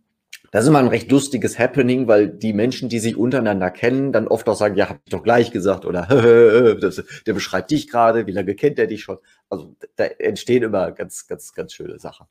das 0.50 0.64
ist 0.64 0.68
immer 0.68 0.80
ein 0.80 0.88
recht 0.88 1.10
lustiges 1.10 1.58
Happening, 1.58 2.08
weil 2.08 2.28
die 2.28 2.52
Menschen, 2.52 2.90
die 2.90 2.98
sich 2.98 3.16
untereinander 3.16 3.70
kennen, 3.70 4.12
dann 4.12 4.28
oft 4.28 4.46
auch 4.48 4.54
sagen, 4.54 4.76
ja, 4.76 4.90
hab 4.90 5.00
ich 5.04 5.10
doch 5.10 5.22
gleich 5.22 5.50
gesagt 5.50 5.86
oder 5.86 6.02
der 7.26 7.32
beschreibt 7.32 7.70
dich 7.70 7.88
gerade, 7.88 8.26
wie 8.26 8.32
lange 8.32 8.54
kennt 8.54 8.78
er 8.78 8.86
dich 8.86 9.02
schon? 9.02 9.18
Also 9.48 9.74
da 9.96 10.04
entstehen 10.04 10.62
immer 10.62 10.92
ganz, 10.92 11.26
ganz, 11.26 11.54
ganz 11.54 11.72
schöne 11.72 11.98
Sachen. 11.98 12.26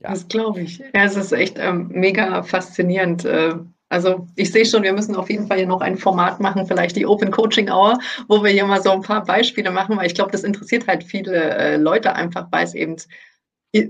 Ja. 0.00 0.10
Das 0.10 0.26
glaube 0.26 0.62
ich. 0.62 0.78
Ja, 0.78 1.04
es 1.04 1.16
ist 1.16 1.32
echt 1.32 1.58
ähm, 1.58 1.88
mega 1.92 2.42
faszinierend. 2.42 3.24
Äh, 3.24 3.54
also 3.94 4.26
ich 4.34 4.50
sehe 4.50 4.66
schon, 4.66 4.82
wir 4.82 4.92
müssen 4.92 5.14
auf 5.14 5.30
jeden 5.30 5.46
Fall 5.46 5.58
hier 5.58 5.68
noch 5.68 5.80
ein 5.80 5.96
Format 5.96 6.40
machen, 6.40 6.66
vielleicht 6.66 6.96
die 6.96 7.06
Open 7.06 7.30
Coaching 7.30 7.70
Hour, 7.70 7.96
wo 8.26 8.42
wir 8.42 8.50
hier 8.50 8.66
mal 8.66 8.82
so 8.82 8.90
ein 8.90 9.02
paar 9.02 9.22
Beispiele 9.24 9.70
machen, 9.70 9.96
weil 9.96 10.08
ich 10.08 10.16
glaube, 10.16 10.32
das 10.32 10.42
interessiert 10.42 10.88
halt 10.88 11.04
viele 11.04 11.54
äh, 11.54 11.76
Leute 11.76 12.12
einfach, 12.16 12.48
weil 12.50 12.64
es 12.64 12.74
eben 12.74 12.96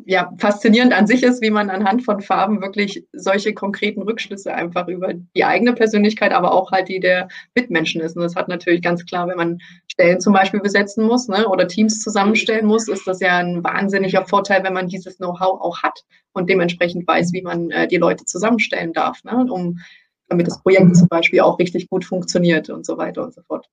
ja, 0.07 0.33
faszinierend 0.39 0.95
an 0.95 1.07
sich 1.07 1.23
ist, 1.23 1.43
wie 1.43 1.51
man 1.51 1.69
anhand 1.69 2.05
von 2.05 2.23
Farben 2.23 2.63
wirklich 2.63 3.05
solche 3.13 3.53
konkreten 3.53 4.01
Rückschlüsse 4.01 4.55
einfach 4.55 4.89
über 4.89 5.13
die 5.13 5.45
eigene 5.45 5.75
Persönlichkeit, 5.75 6.33
aber 6.33 6.53
auch 6.53 6.73
halt 6.73 6.89
die 6.89 7.01
der 7.01 7.29
Mitmenschen 7.55 8.01
ist. 8.01 8.17
Und 8.17 8.23
das 8.23 8.35
hat 8.35 8.49
natürlich 8.49 8.81
ganz 8.81 9.05
klar, 9.05 9.29
wenn 9.29 9.37
man 9.37 9.59
Stellen 9.87 10.21
zum 10.21 10.33
Beispiel 10.33 10.61
besetzen 10.61 11.05
muss 11.05 11.29
ne, 11.29 11.47
oder 11.47 11.69
Teams 11.69 12.01
zusammenstellen 12.01 12.65
muss, 12.65 12.89
ist 12.89 13.07
das 13.07 13.21
ja 13.21 13.37
ein 13.37 13.63
wahnsinniger 13.63 14.25
Vorteil, 14.25 14.65
wenn 14.65 14.73
man 14.73 14.89
dieses 14.89 15.19
Know-how 15.19 15.61
auch 15.61 15.83
hat 15.83 16.01
und 16.33 16.49
dementsprechend 16.49 17.07
weiß, 17.07 17.35
wie 17.35 17.43
man 17.43 17.71
äh, 17.71 17.87
die 17.87 17.99
Leute 17.99 18.25
zusammenstellen 18.25 18.95
darf, 18.95 19.23
ne, 19.25 19.47
um 19.51 19.81
damit 20.29 20.47
das 20.47 20.63
Projekt 20.63 20.97
zum 20.97 21.09
Beispiel 21.09 21.41
auch 21.41 21.59
richtig 21.59 21.91
gut 21.91 22.07
funktioniert 22.07 22.71
und 22.71 22.87
so 22.87 22.97
weiter 22.97 23.23
und 23.23 23.35
so 23.35 23.43
fort. 23.43 23.69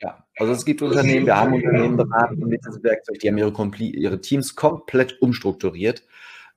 Ja, 0.00 0.24
also 0.36 0.52
es 0.52 0.64
gibt 0.64 0.80
Unternehmen, 0.82 1.26
wir 1.26 1.36
haben 1.36 1.54
Unternehmen 1.54 1.96
beraten 1.96 2.38
mit 2.46 2.64
diesem 2.64 2.82
Werkzeug, 2.84 3.18
die 3.18 3.28
haben 3.28 3.38
ihre, 3.38 3.76
ihre 3.82 4.20
Teams 4.20 4.54
komplett 4.54 5.20
umstrukturiert 5.20 6.04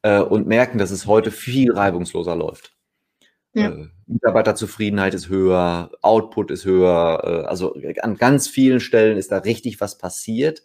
äh, 0.04 0.19
und 0.19 0.47
merken, 0.47 0.77
dass 0.77 0.91
es 0.91 1.08
heute 1.08 1.32
viel 1.32 1.71
reibungsloser 1.71 2.36
läuft. 2.36 2.75
Ja. 3.54 3.69
Äh, 3.69 3.88
Mitarbeiterzufriedenheit 4.06 5.13
ist 5.13 5.30
höher, 5.30 5.91
Output 6.01 6.51
ist 6.51 6.65
höher, 6.65 7.21
äh, 7.23 7.47
also 7.47 7.75
an 8.01 8.17
ganz 8.17 8.47
vielen 8.47 8.80
Stellen 8.80 9.17
ist 9.17 9.32
da 9.32 9.39
richtig 9.39 9.82
was 9.82 9.97
passiert. 9.97 10.63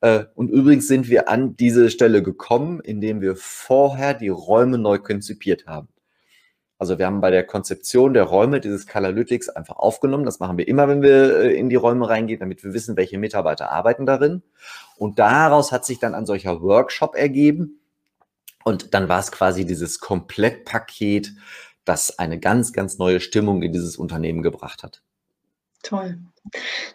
Äh, 0.00 0.24
und 0.34 0.48
übrigens 0.50 0.86
sind 0.86 1.08
wir 1.08 1.28
an 1.28 1.56
diese 1.56 1.90
Stelle 1.90 2.22
gekommen, 2.22 2.80
indem 2.80 3.20
wir 3.20 3.36
vorher 3.36 4.14
die 4.14 4.28
Räume 4.28 4.78
neu 4.78 4.98
konzipiert 4.98 5.66
haben. 5.66 5.88
Also 6.78 6.98
wir 6.98 7.06
haben 7.06 7.20
bei 7.20 7.30
der 7.30 7.44
Konzeption 7.44 8.14
der 8.14 8.22
Räume 8.22 8.60
dieses 8.60 8.86
Calalytics 8.86 9.48
einfach 9.48 9.76
aufgenommen. 9.76 10.24
Das 10.24 10.38
machen 10.38 10.58
wir 10.58 10.68
immer, 10.68 10.86
wenn 10.86 11.02
wir 11.02 11.40
äh, 11.40 11.54
in 11.56 11.68
die 11.68 11.76
Räume 11.76 12.08
reingehen, 12.08 12.38
damit 12.38 12.62
wir 12.62 12.72
wissen, 12.72 12.96
welche 12.96 13.18
Mitarbeiter 13.18 13.72
arbeiten 13.72 14.06
darin. 14.06 14.42
Und 14.96 15.18
daraus 15.18 15.72
hat 15.72 15.84
sich 15.84 15.98
dann 15.98 16.14
ein 16.14 16.26
solcher 16.26 16.62
Workshop 16.62 17.16
ergeben. 17.16 17.80
Und 18.64 18.94
dann 18.94 19.08
war 19.08 19.18
es 19.18 19.32
quasi 19.32 19.66
dieses 19.66 19.98
Komplettpaket, 19.98 21.32
das 21.84 22.18
eine 22.18 22.38
ganz, 22.38 22.72
ganz 22.72 22.98
neue 22.98 23.18
Stimmung 23.18 23.62
in 23.62 23.72
dieses 23.72 23.96
Unternehmen 23.96 24.42
gebracht 24.42 24.82
hat. 24.82 25.02
Toll. 25.82 26.18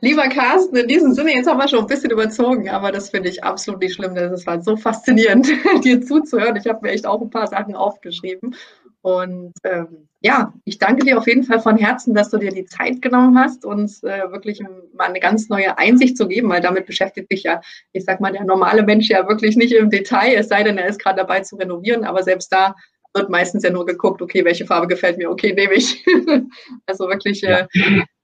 Lieber 0.01 0.27
Carsten, 0.29 0.75
in 0.75 0.87
diesem 0.87 1.13
Sinne, 1.13 1.33
jetzt 1.33 1.47
haben 1.47 1.57
wir 1.57 1.67
schon 1.67 1.79
ein 1.79 1.87
bisschen 1.87 2.11
überzogen, 2.11 2.69
aber 2.69 2.91
das 2.91 3.09
finde 3.09 3.29
ich 3.29 3.43
absolut 3.43 3.81
nicht 3.81 3.95
schlimm. 3.95 4.15
Das 4.15 4.31
ist 4.31 4.47
halt 4.47 4.63
so 4.63 4.75
faszinierend, 4.75 5.47
dir 5.83 6.01
zuzuhören. 6.01 6.55
Ich 6.55 6.67
habe 6.67 6.79
mir 6.81 6.91
echt 6.91 7.05
auch 7.05 7.21
ein 7.21 7.29
paar 7.29 7.47
Sachen 7.47 7.75
aufgeschrieben. 7.75 8.55
Und 9.03 9.51
ähm, 9.65 10.07
ja, 10.21 10.53
ich 10.63 10.77
danke 10.77 11.05
dir 11.05 11.17
auf 11.17 11.27
jeden 11.27 11.43
Fall 11.43 11.59
von 11.59 11.75
Herzen, 11.75 12.15
dass 12.15 12.29
du 12.29 12.37
dir 12.37 12.51
die 12.51 12.63
Zeit 12.63 13.01
genommen 13.01 13.37
hast, 13.37 13.65
uns 13.65 14.01
äh, 14.01 14.31
wirklich 14.31 14.61
mal 14.93 15.09
eine 15.09 15.19
ganz 15.19 15.49
neue 15.49 15.77
Einsicht 15.77 16.15
zu 16.15 16.25
geben, 16.25 16.47
weil 16.47 16.61
damit 16.61 16.85
beschäftigt 16.85 17.27
sich 17.29 17.43
ja, 17.43 17.59
ich 17.91 18.05
sag 18.05 18.21
mal, 18.21 18.31
der 18.31 18.45
normale 18.45 18.81
Mensch 18.81 19.09
ja 19.09 19.27
wirklich 19.27 19.57
nicht 19.57 19.73
im 19.73 19.89
Detail, 19.89 20.35
es 20.35 20.47
sei 20.47 20.63
denn, 20.63 20.77
er 20.77 20.87
ist 20.87 20.99
gerade 21.01 21.17
dabei 21.17 21.41
zu 21.41 21.57
renovieren, 21.57 22.05
aber 22.05 22.23
selbst 22.23 22.49
da 22.53 22.75
wird 23.13 23.29
meistens 23.29 23.63
ja 23.63 23.71
nur 23.71 23.85
geguckt, 23.85 24.21
okay, 24.21 24.45
welche 24.45 24.65
Farbe 24.65 24.87
gefällt 24.87 25.17
mir, 25.17 25.29
okay, 25.29 25.51
nehme 25.51 25.73
ich. 25.73 26.05
also 26.85 27.09
wirklich 27.09 27.43
äh, 27.43 27.67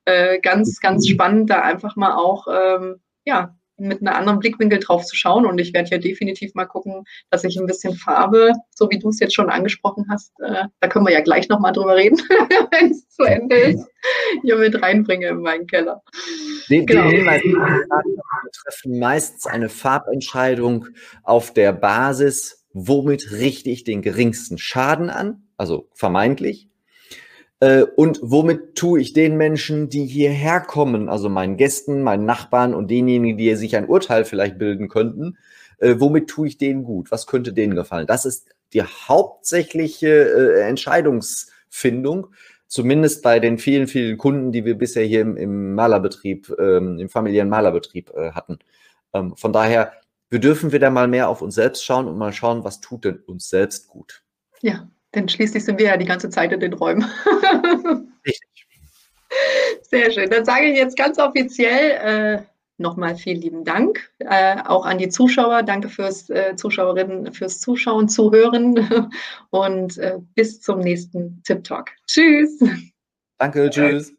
äh, 0.06 0.40
ganz, 0.40 0.80
ganz 0.80 1.10
spannend, 1.10 1.50
da 1.50 1.62
einfach 1.62 1.98
mal 1.98 2.16
auch 2.16 2.48
ähm, 2.50 3.02
ja, 3.26 3.59
mit 3.80 4.02
einem 4.02 4.16
anderen 4.16 4.40
Blickwinkel 4.40 4.80
drauf 4.80 5.06
zu 5.06 5.16
schauen. 5.16 5.46
Und 5.46 5.60
ich 5.60 5.74
werde 5.74 5.90
hier 5.90 6.00
definitiv 6.00 6.54
mal 6.56 6.66
gucken, 6.66 7.04
dass 7.30 7.44
ich 7.44 7.58
ein 7.58 7.66
bisschen 7.66 7.96
Farbe, 7.96 8.54
so 8.76 8.90
wie 8.90 9.00
du 9.00 9.10
es 9.10 9.20
jetzt 9.20 9.34
schon 9.36 9.50
angesprochen 9.50 10.06
hast, 10.10 10.32
äh, 10.40 10.66
da 10.80 10.88
können 10.88 11.06
wir 11.06 11.14
ja 11.14 11.22
gleich 11.22 11.50
nochmal 11.50 11.74
drüber 11.74 11.96
reden, 11.96 12.18
wenn 12.72 12.92
es 12.92 13.08
zu 13.10 13.24
Ende 13.24 13.56
ist, 13.56 13.88
hier 14.42 14.58
mit 14.58 14.82
reinbringe 14.82 15.28
in 15.28 15.42
meinen 15.42 15.68
Keller. 15.68 16.02
Den, 16.70 16.86
genau. 16.86 17.04
den 17.04 17.18
Hinweis, 17.18 17.44
wir 17.44 18.52
treffen 18.52 19.00
meistens 19.00 19.46
eine 19.46 19.70
Farbentscheidung 19.70 20.88
auf 21.24 21.54
der 21.54 21.74
Basis, 21.74 22.66
womit 22.74 23.32
richte 23.32 23.70
ich 23.70 23.84
den 23.84 24.02
geringsten 24.02 24.58
Schaden 24.58 25.10
an, 25.10 25.44
also 25.58 25.90
vermeintlich, 25.94 26.69
äh, 27.60 27.84
und 27.84 28.20
womit 28.22 28.76
tue 28.76 29.02
ich 29.02 29.14
den 29.14 29.36
Menschen, 29.36 29.90
die 29.90 30.06
hierher 30.06 30.62
kommen, 30.62 31.10
also 31.10 31.30
meinen 31.30 31.58
Gästen, 31.58 32.04
meinen 32.04 32.26
Nachbarn 32.26 32.74
und 32.74 32.90
denjenigen, 32.90 33.38
die 33.38 33.56
sich 33.56 33.76
ein 33.76 33.88
Urteil 33.88 34.26
vielleicht 34.26 34.58
bilden 34.58 34.88
könnten, 34.88 35.38
äh, 35.80 35.96
womit 35.98 36.30
tue 36.30 36.48
ich 36.48 36.58
denen 36.58 36.84
gut? 36.84 37.12
Was 37.12 37.28
könnte 37.28 37.54
denen 37.54 37.76
gefallen? 37.76 38.08
Das 38.08 38.26
ist 38.26 38.50
die 38.74 38.84
hauptsächliche 38.84 40.08
äh, 40.08 40.62
Entscheidungsfindung, 40.70 42.28
zumindest 42.68 43.24
bei 43.24 43.40
den 43.40 43.58
vielen, 43.58 43.88
vielen 43.88 44.18
Kunden, 44.18 44.52
die 44.52 44.64
wir 44.64 44.78
bisher 44.78 45.04
hier 45.04 45.22
im, 45.22 45.36
im 45.36 45.76
Malerbetrieb, 45.76 46.54
ähm, 46.60 47.00
im 47.00 47.10
familiären 47.10 47.50
Malerbetrieb 47.50 48.12
äh, 48.16 48.32
hatten. 48.32 48.60
Ähm, 49.14 49.36
von 49.36 49.52
daher, 49.52 49.94
wir 50.30 50.40
dürfen 50.40 50.72
wieder 50.72 50.92
mal 50.92 51.08
mehr 51.08 51.28
auf 51.28 51.42
uns 51.42 51.56
selbst 51.56 51.84
schauen 51.84 52.08
und 52.08 52.18
mal 52.18 52.32
schauen, 52.32 52.64
was 52.64 52.80
tut 52.80 53.06
denn 53.06 53.18
uns 53.26 53.50
selbst 53.50 53.88
gut. 53.88 54.24
Ja, 54.62 54.88
denn 55.16 55.28
schließlich 55.28 55.64
sind 55.64 55.80
wir 55.80 55.88
ja 55.88 55.98
die 55.98 56.06
ganze 56.06 56.30
Zeit 56.30 56.52
in 56.52 56.60
den 56.60 56.74
Räumen. 56.74 57.06
Richtig. 58.26 58.68
Sehr 59.82 60.12
schön. 60.12 60.30
Dann 60.30 60.46
sage 60.46 60.66
ich 60.66 60.78
jetzt 60.78 60.98
ganz 60.98 61.20
offiziell 61.20 61.92
äh, 62.40 62.44
nochmal 62.78 63.16
vielen 63.16 63.42
lieben 63.42 63.64
Dank. 63.64 64.12
Äh, 64.20 64.58
auch 64.66 64.86
an 64.86 64.98
die 64.98 65.10
Zuschauer. 65.10 65.64
Danke 65.64 65.90
fürs 65.90 66.30
äh, 66.30 66.56
Zuschauerinnen, 66.56 67.34
fürs 67.34 67.60
Zuschauen, 67.60 68.10
Zuhören 68.10 69.12
und 69.50 69.98
äh, 69.98 70.18
bis 70.36 70.62
zum 70.62 70.80
nächsten 70.80 71.42
Tip 71.44 71.64
Talk. 71.64 71.92
Tschüss. 72.08 72.60
Danke, 73.38 73.70
tschüss. 73.70 74.14